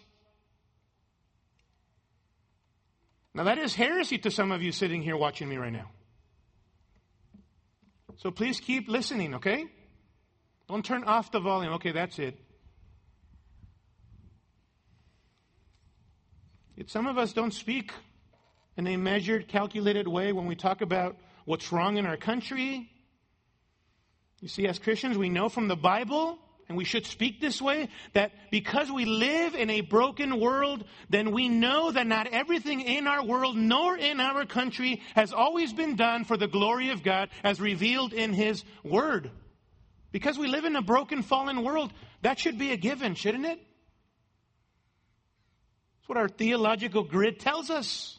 [3.33, 5.91] Now that is heresy to some of you sitting here watching me right now.
[8.17, 9.67] So please keep listening, okay?
[10.69, 11.73] Don't turn off the volume.
[11.75, 12.39] Okay, that's it.
[16.77, 17.93] Yet some of us don't speak
[18.77, 22.91] in a measured, calculated way when we talk about what's wrong in our country.
[24.41, 26.39] You see, as Christians, we know from the Bible
[26.69, 31.31] and we should speak this way, that because we live in a broken world, then
[31.33, 35.97] we know that not everything in our world nor in our country has always been
[35.97, 39.31] done for the glory of God as revealed in His Word.
[40.11, 41.93] Because we live in a broken, fallen world,
[42.23, 43.59] that should be a given, shouldn't it?
[45.99, 48.19] That's what our theological grid tells us.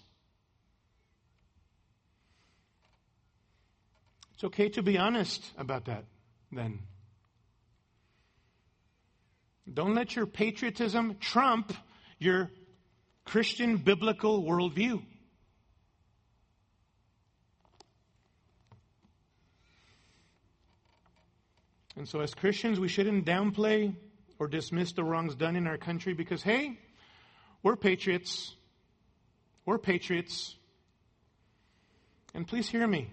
[4.36, 6.04] It's okay to be honest about that,
[6.52, 6.80] then.
[9.72, 11.74] Don't let your patriotism trump
[12.20, 12.51] your
[13.26, 15.03] Christian biblical worldview.
[21.97, 23.95] And so, as Christians, we shouldn't downplay
[24.38, 26.78] or dismiss the wrongs done in our country because, hey,
[27.63, 28.53] we're patriots.
[29.66, 30.55] We're patriots.
[32.34, 33.09] And please hear me.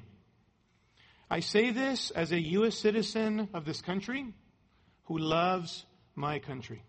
[1.30, 2.76] I say this as a U.S.
[2.76, 4.34] citizen of this country
[5.04, 6.82] who loves my country.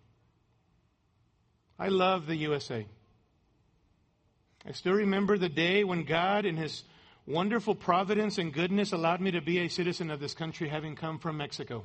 [1.80, 2.86] I love the USA.
[4.66, 6.84] I still remember the day when God, in His
[7.26, 11.20] wonderful providence and goodness, allowed me to be a citizen of this country, having come
[11.20, 11.84] from Mexico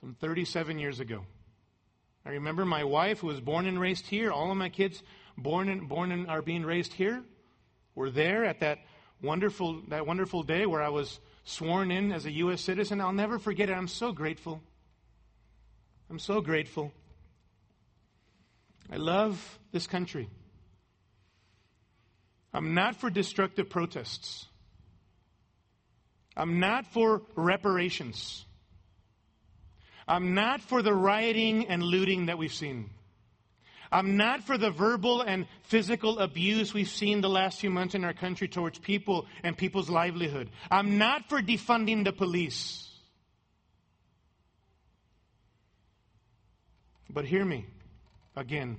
[0.00, 1.24] some 37 years ago.
[2.24, 4.30] I remember my wife, who was born and raised here.
[4.30, 5.02] All of my kids,
[5.36, 7.22] born and born and are being raised here,
[7.94, 8.78] were there at that
[9.22, 12.60] wonderful that wonderful day where I was sworn in as a U.S.
[12.60, 13.00] citizen.
[13.00, 13.72] I'll never forget it.
[13.72, 14.62] I'm so grateful.
[16.10, 16.92] I'm so grateful.
[18.90, 20.28] I love this country.
[22.52, 24.46] I'm not for destructive protests.
[26.36, 28.44] I'm not for reparations.
[30.06, 32.88] I'm not for the rioting and looting that we've seen.
[33.90, 38.04] I'm not for the verbal and physical abuse we've seen the last few months in
[38.04, 40.50] our country towards people and people's livelihood.
[40.70, 42.87] I'm not for defunding the police.
[47.10, 47.66] But hear me
[48.36, 48.78] again.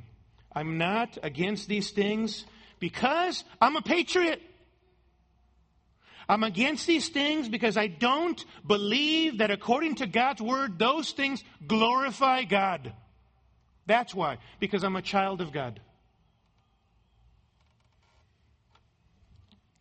[0.54, 2.46] I'm not against these things
[2.80, 4.42] Because I'm a patriot.
[6.28, 11.44] I'm against these things because I don't believe that according to God's word, those things
[11.66, 12.94] glorify God.
[13.88, 14.38] That's why.
[14.60, 15.80] Because I'm a child of God.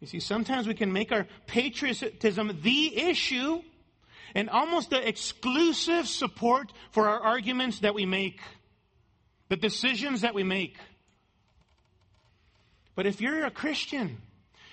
[0.01, 3.61] You see, sometimes we can make our patriotism the issue
[4.35, 8.41] and almost the exclusive support for our arguments that we make,
[9.49, 10.77] the decisions that we make.
[12.95, 14.19] But if you're a Christian,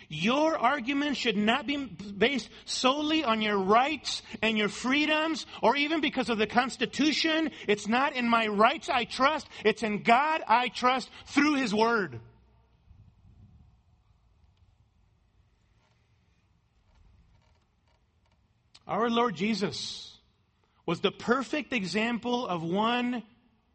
[0.09, 6.01] your argument should not be based solely on your rights and your freedoms or even
[6.01, 7.51] because of the Constitution.
[7.67, 12.19] It's not in my rights I trust, it's in God I trust through His Word.
[18.87, 20.17] Our Lord Jesus
[20.85, 23.23] was the perfect example of one,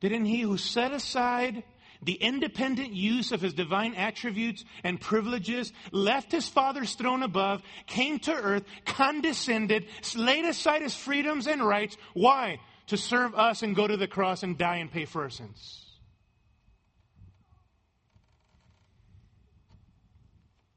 [0.00, 1.64] didn't he, who set aside
[2.02, 8.18] the independent use of his divine attributes and privileges, left his father's throne above, came
[8.20, 9.86] to earth, condescended,
[10.16, 11.96] laid aside his freedoms and rights.
[12.14, 12.60] Why?
[12.86, 15.86] To serve us and go to the cross and die and pay for our sins.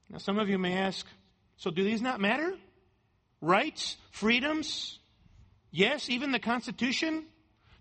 [0.09, 1.07] Now, some of you may ask,
[1.57, 2.53] so do these not matter?
[3.43, 4.97] Rights, freedoms.
[5.69, 7.25] Yes, even the Constitution,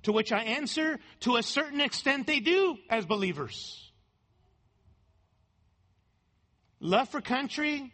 [0.02, 3.90] to which I answer, to a certain extent they do as believers.
[6.80, 7.92] Love for country,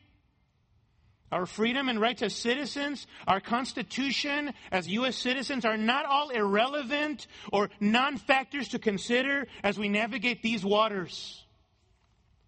[1.31, 5.17] our freedom and rights as citizens, our Constitution as U.S.
[5.17, 11.45] citizens are not all irrelevant or non factors to consider as we navigate these waters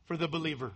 [0.06, 0.72] for the believer.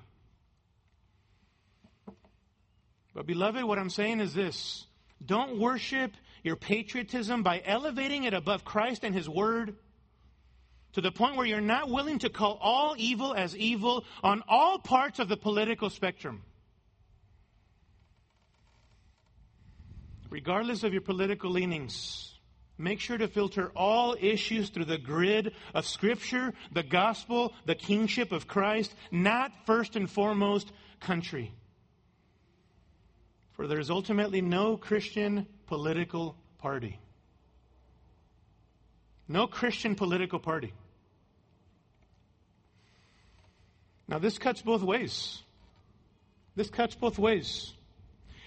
[3.14, 4.86] But, beloved, what I'm saying is this
[5.24, 6.12] don't worship
[6.42, 9.76] your patriotism by elevating it above Christ and His Word
[10.94, 14.78] to the point where you're not willing to call all evil as evil on all
[14.78, 16.42] parts of the political spectrum.
[20.30, 22.34] Regardless of your political leanings,
[22.76, 28.32] make sure to filter all issues through the grid of Scripture, the gospel, the kingship
[28.32, 31.52] of Christ, not first and foremost country.
[33.54, 36.98] For there is ultimately no Christian political party.
[39.28, 40.72] No Christian political party.
[44.06, 45.42] Now, this cuts both ways.
[46.56, 47.72] This cuts both ways.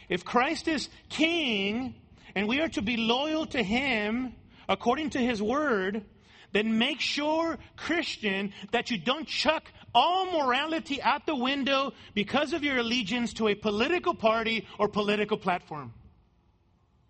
[0.08, 1.95] If Christ is king
[2.36, 4.34] and we are to be loyal to him
[4.70, 6.05] according to his word,
[6.51, 12.64] then make sure, Christian, that you don't chuck all morality out the window because of
[12.64, 15.94] your allegiance to a political party or political platform.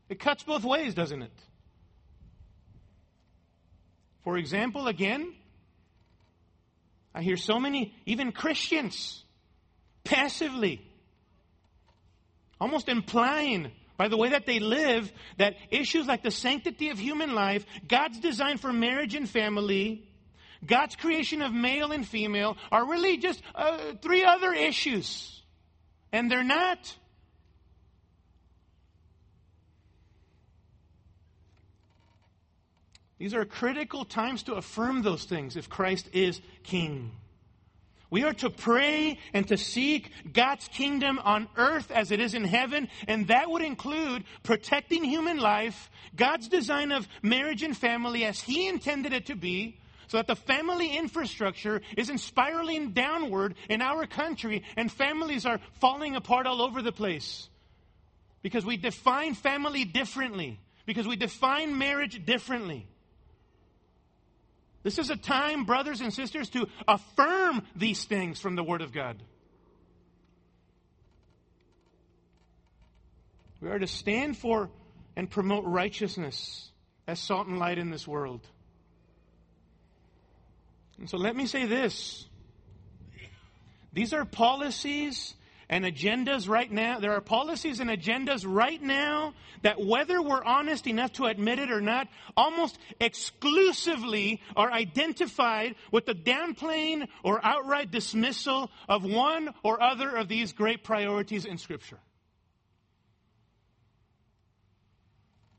[0.09, 1.39] It cuts both ways, doesn't it?
[4.23, 5.33] For example, again,
[7.13, 9.23] I hear so many, even Christians,
[10.03, 10.81] passively,
[12.59, 17.33] almost implying by the way that they live, that issues like the sanctity of human
[17.33, 20.07] life, God's design for marriage and family,
[20.67, 25.41] God's creation of male and female are really just uh, three other issues.
[26.11, 26.95] And they're not.
[33.17, 37.11] These are critical times to affirm those things if Christ is king.
[38.09, 42.45] We are to pray and to seek God's kingdom on earth as it is in
[42.45, 48.39] heaven, and that would include protecting human life, God's design of marriage and family as
[48.39, 49.77] He intended it to be,
[50.07, 56.15] so that the family infrastructure isn't spiraling downward in our country and families are falling
[56.15, 57.49] apart all over the place.
[58.41, 62.87] Because we define family differently, because we define marriage differently.
[64.83, 68.93] This is a time, brothers and sisters, to affirm these things from the Word of
[68.93, 69.21] God.
[73.59, 74.69] We are to stand for
[75.17, 76.71] and promote righteousness
[77.07, 78.47] as salt and light in this world.
[80.99, 82.25] And so let me say this.
[83.93, 85.35] These are policies
[85.69, 86.99] and agendas right now.
[86.99, 89.33] There are policies and agendas right now
[89.63, 96.05] that, whether we're honest enough to admit it or not, almost exclusively are identified with
[96.05, 101.99] the downplaying or outright dismissal of one or other of these great priorities in Scripture.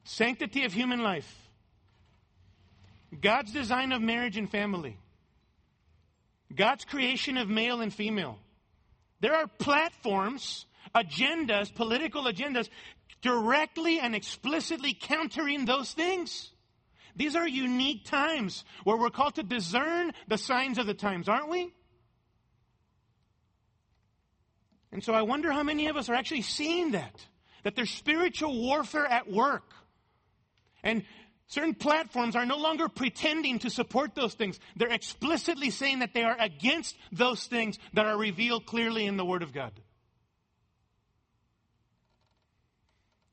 [0.04, 1.50] Sanctity of human life,
[3.20, 4.96] God's design of marriage and family
[6.54, 8.38] God's creation of male and female.
[9.20, 12.68] There are platforms, agendas, political agendas,
[13.20, 16.50] directly and explicitly countering those things.
[17.16, 21.48] These are unique times where we're called to discern the signs of the times, aren't
[21.48, 21.72] we?
[24.92, 27.26] And so I wonder how many of us are actually seeing that,
[27.64, 29.74] that there's spiritual warfare at work.
[30.82, 31.04] And
[31.48, 34.58] certain platforms are no longer pretending to support those things.
[34.76, 39.24] They're explicitly saying that they are against those things that are revealed clearly in the
[39.24, 39.72] Word of God.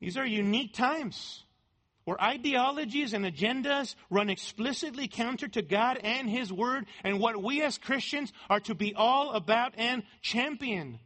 [0.00, 1.44] These are unique times
[2.04, 7.62] where ideologies and agendas run explicitly counter to God and His Word and what we
[7.62, 11.00] as Christians are to be all about and champion.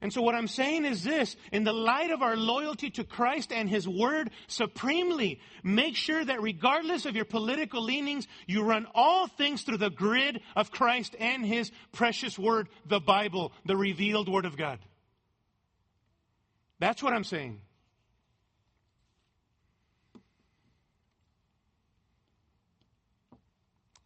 [0.00, 3.52] And so what I'm saying is this, in the light of our loyalty to Christ
[3.52, 9.26] and His Word supremely, make sure that regardless of your political leanings, you run all
[9.26, 14.44] things through the grid of Christ and His precious Word, the Bible, the revealed Word
[14.44, 14.78] of God.
[16.78, 17.60] That's what I'm saying.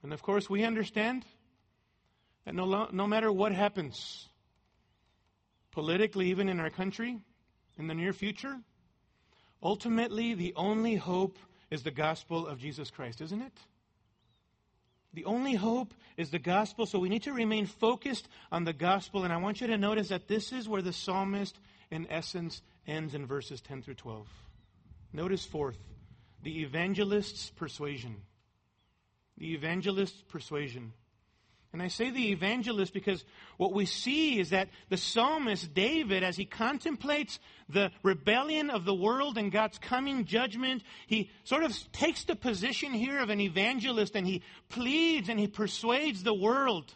[0.02, 1.26] And of course, we understand
[2.46, 4.26] that no, no matter what happens,
[5.72, 7.18] politically, even in our country,
[7.78, 8.58] in the near future,
[9.62, 11.38] ultimately, the only hope
[11.70, 13.58] is the gospel of Jesus Christ, isn't it?
[15.14, 19.24] The only hope is the gospel, so we need to remain focused on the gospel.
[19.24, 21.58] And I want you to notice that this is where the psalmist,
[21.90, 24.26] in essence, ends in verses 10 through 12.
[25.12, 25.78] Notice fourth,
[26.42, 28.16] the evangelist's persuasion.
[29.36, 30.92] The evangelist's persuasion.
[31.72, 33.24] And I say the evangelist because
[33.56, 38.94] what we see is that the psalmist David, as he contemplates the rebellion of the
[38.94, 44.14] world and God's coming judgment, he sort of takes the position here of an evangelist
[44.14, 46.92] and he pleads and he persuades the world.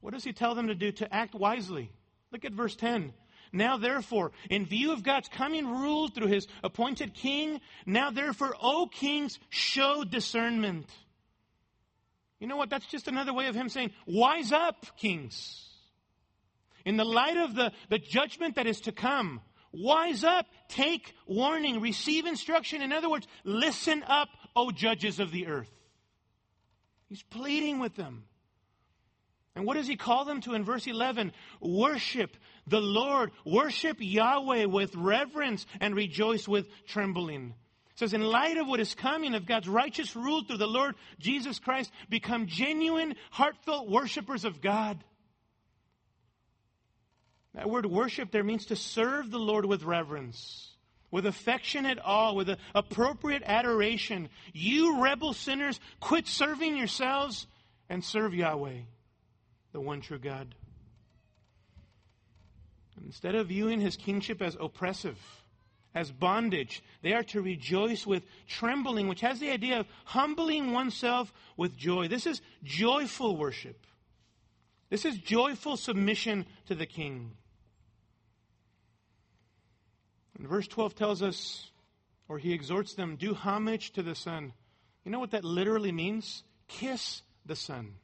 [0.00, 0.90] What does he tell them to do?
[0.92, 1.92] To act wisely.
[2.32, 3.12] Look at verse 10.
[3.52, 8.86] Now therefore, in view of God's coming rule through his appointed king, now therefore, O
[8.86, 10.86] kings, show discernment.
[12.42, 12.70] You know what?
[12.70, 15.64] That's just another way of him saying, wise up, kings.
[16.84, 19.40] In the light of the, the judgment that is to come,
[19.70, 22.82] wise up, take warning, receive instruction.
[22.82, 25.70] In other words, listen up, O judges of the earth.
[27.08, 28.24] He's pleading with them.
[29.54, 31.30] And what does he call them to in verse 11?
[31.60, 32.36] Worship
[32.66, 37.54] the Lord, worship Yahweh with reverence and rejoice with trembling
[37.94, 41.58] says, in light of what is coming, of God's righteous rule through the Lord Jesus
[41.58, 45.02] Christ, become genuine, heartfelt worshipers of God.
[47.54, 50.70] That word worship there means to serve the Lord with reverence,
[51.10, 54.30] with affectionate awe, with appropriate adoration.
[54.54, 57.46] You rebel sinners, quit serving yourselves
[57.90, 58.78] and serve Yahweh,
[59.72, 60.54] the one true God.
[63.04, 65.18] Instead of viewing his kingship as oppressive,
[65.94, 66.82] as bondage.
[67.02, 72.08] They are to rejoice with trembling, which has the idea of humbling oneself with joy.
[72.08, 73.86] This is joyful worship.
[74.90, 77.32] This is joyful submission to the king.
[80.38, 81.70] And verse 12 tells us,
[82.28, 84.52] or he exhorts them, do homage to the Son.
[85.04, 86.42] You know what that literally means?
[86.68, 87.94] Kiss the Son.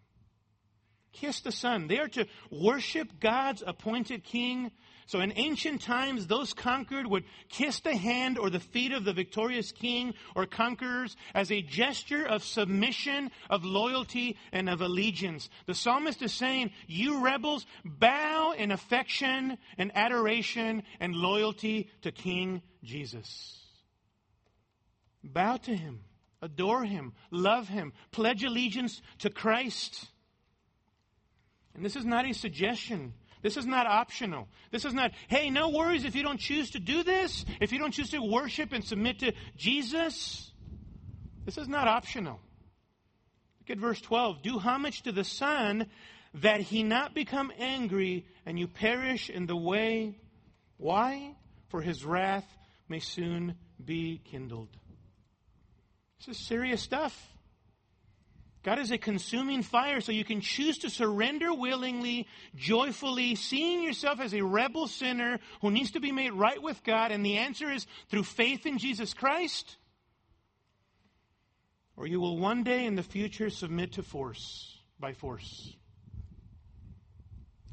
[1.13, 1.89] Kiss the Son.
[1.89, 4.71] They are to worship God's appointed king
[5.09, 9.15] so in ancient times, those conquered would kiss the hand or the feet of the
[9.15, 15.49] victorious king or conquerors as a gesture of submission, of loyalty, and of allegiance.
[15.65, 22.61] The psalmist is saying, you rebels, bow in affection and adoration and loyalty to King
[22.85, 23.65] Jesus.
[25.25, 26.01] Bow to him,
[26.43, 30.07] adore him, love him, pledge allegiance to Christ.
[31.75, 33.15] And this is not a suggestion.
[33.43, 34.49] This is not optional.
[34.71, 37.79] This is not, hey, no worries if you don't choose to do this, if you
[37.79, 40.51] don't choose to worship and submit to Jesus.
[41.45, 42.41] This is not optional.
[43.61, 44.43] Look at verse 12.
[44.43, 45.87] Do homage to the Son
[46.35, 50.19] that he not become angry and you perish in the way.
[50.77, 51.35] Why?
[51.69, 52.47] For his wrath
[52.89, 54.69] may soon be kindled.
[56.19, 57.38] This is serious stuff.
[58.69, 64.21] God is a consuming fire, so you can choose to surrender willingly, joyfully, seeing yourself
[64.21, 67.73] as a rebel sinner who needs to be made right with God, and the answer
[67.73, 69.79] is through faith in Jesus Christ.
[71.97, 75.75] Or you will one day in the future submit to force, by force.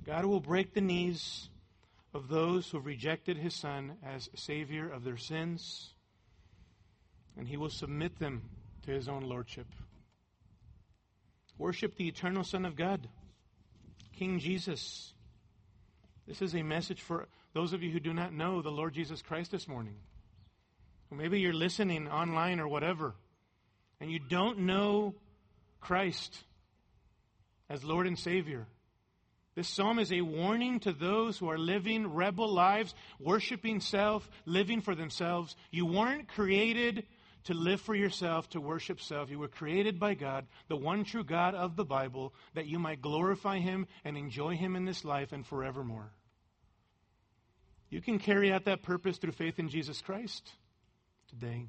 [0.05, 1.49] God will break the knees
[2.13, 5.89] of those who have rejected his Son as Savior of their sins,
[7.37, 8.43] and he will submit them
[8.85, 9.67] to his own Lordship.
[11.57, 13.07] Worship the eternal Son of God,
[14.17, 15.13] King Jesus.
[16.27, 19.21] This is a message for those of you who do not know the Lord Jesus
[19.21, 19.95] Christ this morning.
[21.09, 23.13] Or maybe you're listening online or whatever,
[24.01, 25.15] and you don't know
[25.79, 26.43] Christ
[27.69, 28.67] as Lord and Savior.
[29.55, 34.81] This psalm is a warning to those who are living rebel lives, worshiping self, living
[34.81, 35.55] for themselves.
[35.71, 37.05] You weren't created
[37.45, 39.29] to live for yourself, to worship self.
[39.29, 43.01] You were created by God, the one true God of the Bible, that you might
[43.01, 46.11] glorify Him and enjoy Him in this life and forevermore.
[47.89, 50.51] You can carry out that purpose through faith in Jesus Christ
[51.29, 51.67] today.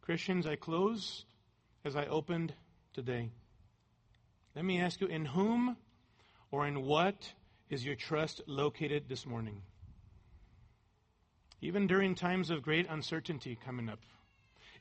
[0.00, 1.26] Christians, I close
[1.84, 2.54] as I opened
[2.94, 3.30] today.
[4.56, 5.76] Let me ask you in whom
[6.50, 7.30] or in what
[7.68, 9.60] is your trust located this morning?
[11.60, 13.98] Even during times of great uncertainty coming up.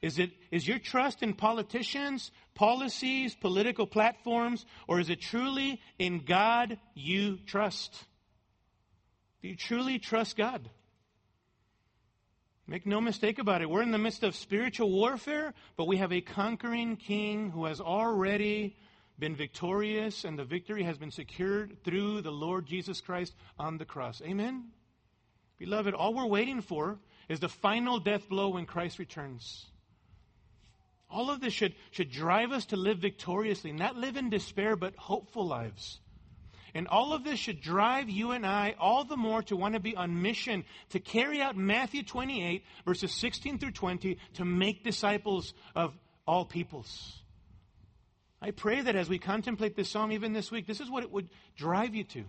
[0.01, 6.19] Is it is your trust in politicians, policies, political platforms, or is it truly in
[6.19, 8.05] God you trust?
[9.41, 10.69] Do you truly trust God?
[12.67, 13.69] Make no mistake about it.
[13.69, 17.79] We're in the midst of spiritual warfare, but we have a conquering king who has
[17.79, 18.75] already
[19.17, 23.85] been victorious, and the victory has been secured through the Lord Jesus Christ on the
[23.85, 24.21] cross.
[24.21, 24.65] Amen?
[25.59, 26.99] Beloved, all we're waiting for
[27.29, 29.65] is the final death blow when Christ returns.
[31.09, 34.95] All of this should, should drive us to live victoriously, not live in despair, but
[34.95, 35.99] hopeful lives.
[36.73, 39.79] And all of this should drive you and I all the more to want to
[39.79, 45.53] be on mission to carry out Matthew 28, verses 16 through 20, to make disciples
[45.75, 45.93] of
[46.27, 47.21] all peoples.
[48.41, 51.11] I pray that as we contemplate this psalm, even this week, this is what it
[51.11, 52.25] would drive you to.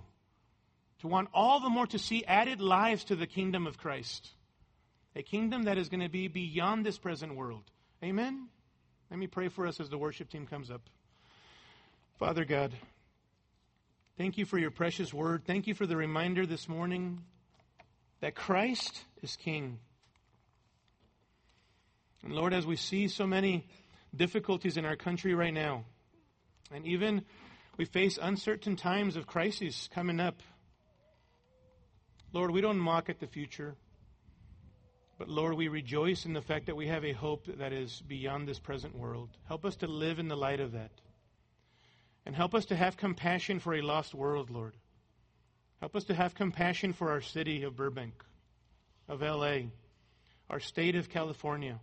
[1.01, 4.31] To want all the more to see added lives to the kingdom of Christ.
[5.15, 7.65] A kingdom that is going to be beyond this present world.
[8.03, 8.49] Amen?
[9.11, 10.83] Let me pray for us as the worship team comes up.
[12.19, 12.73] Father God,
[14.19, 15.45] Thank you for your precious word.
[15.47, 17.23] Thank you for the reminder this morning
[18.21, 19.79] that Christ is King.
[22.25, 23.69] And Lord, as we see so many
[24.17, 25.85] difficulties in our country right now,
[26.75, 27.23] and even
[27.77, 30.43] we face uncertain times of crises coming up,
[32.33, 33.75] Lord, we don't mock at the future.
[35.19, 38.47] But Lord, we rejoice in the fact that we have a hope that is beyond
[38.47, 39.31] this present world.
[39.49, 40.93] Help us to live in the light of that.
[42.25, 44.77] And help us to have compassion for a lost world, Lord.
[45.81, 48.25] Help us to have compassion for our city of Burbank,
[49.09, 49.71] of LA,
[50.51, 51.81] our state of California,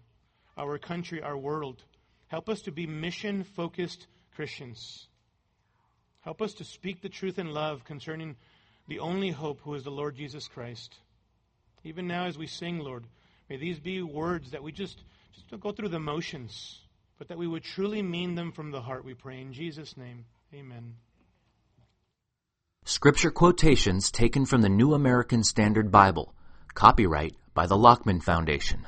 [0.57, 1.83] our country, our world.
[2.27, 5.07] Help us to be mission focused Christians.
[6.21, 8.35] Help us to speak the truth in love concerning
[8.87, 10.95] the only hope who is the Lord Jesus Christ.
[11.83, 13.05] Even now, as we sing, Lord,
[13.49, 16.79] may these be words that we just, just don't go through the motions,
[17.17, 19.41] but that we would truly mean them from the heart, we pray.
[19.41, 20.25] In Jesus' name.
[20.53, 20.95] Amen.
[22.85, 26.33] Scripture quotations taken from the New American Standard Bible.
[26.75, 28.85] Copyright by the Lockman Foundation.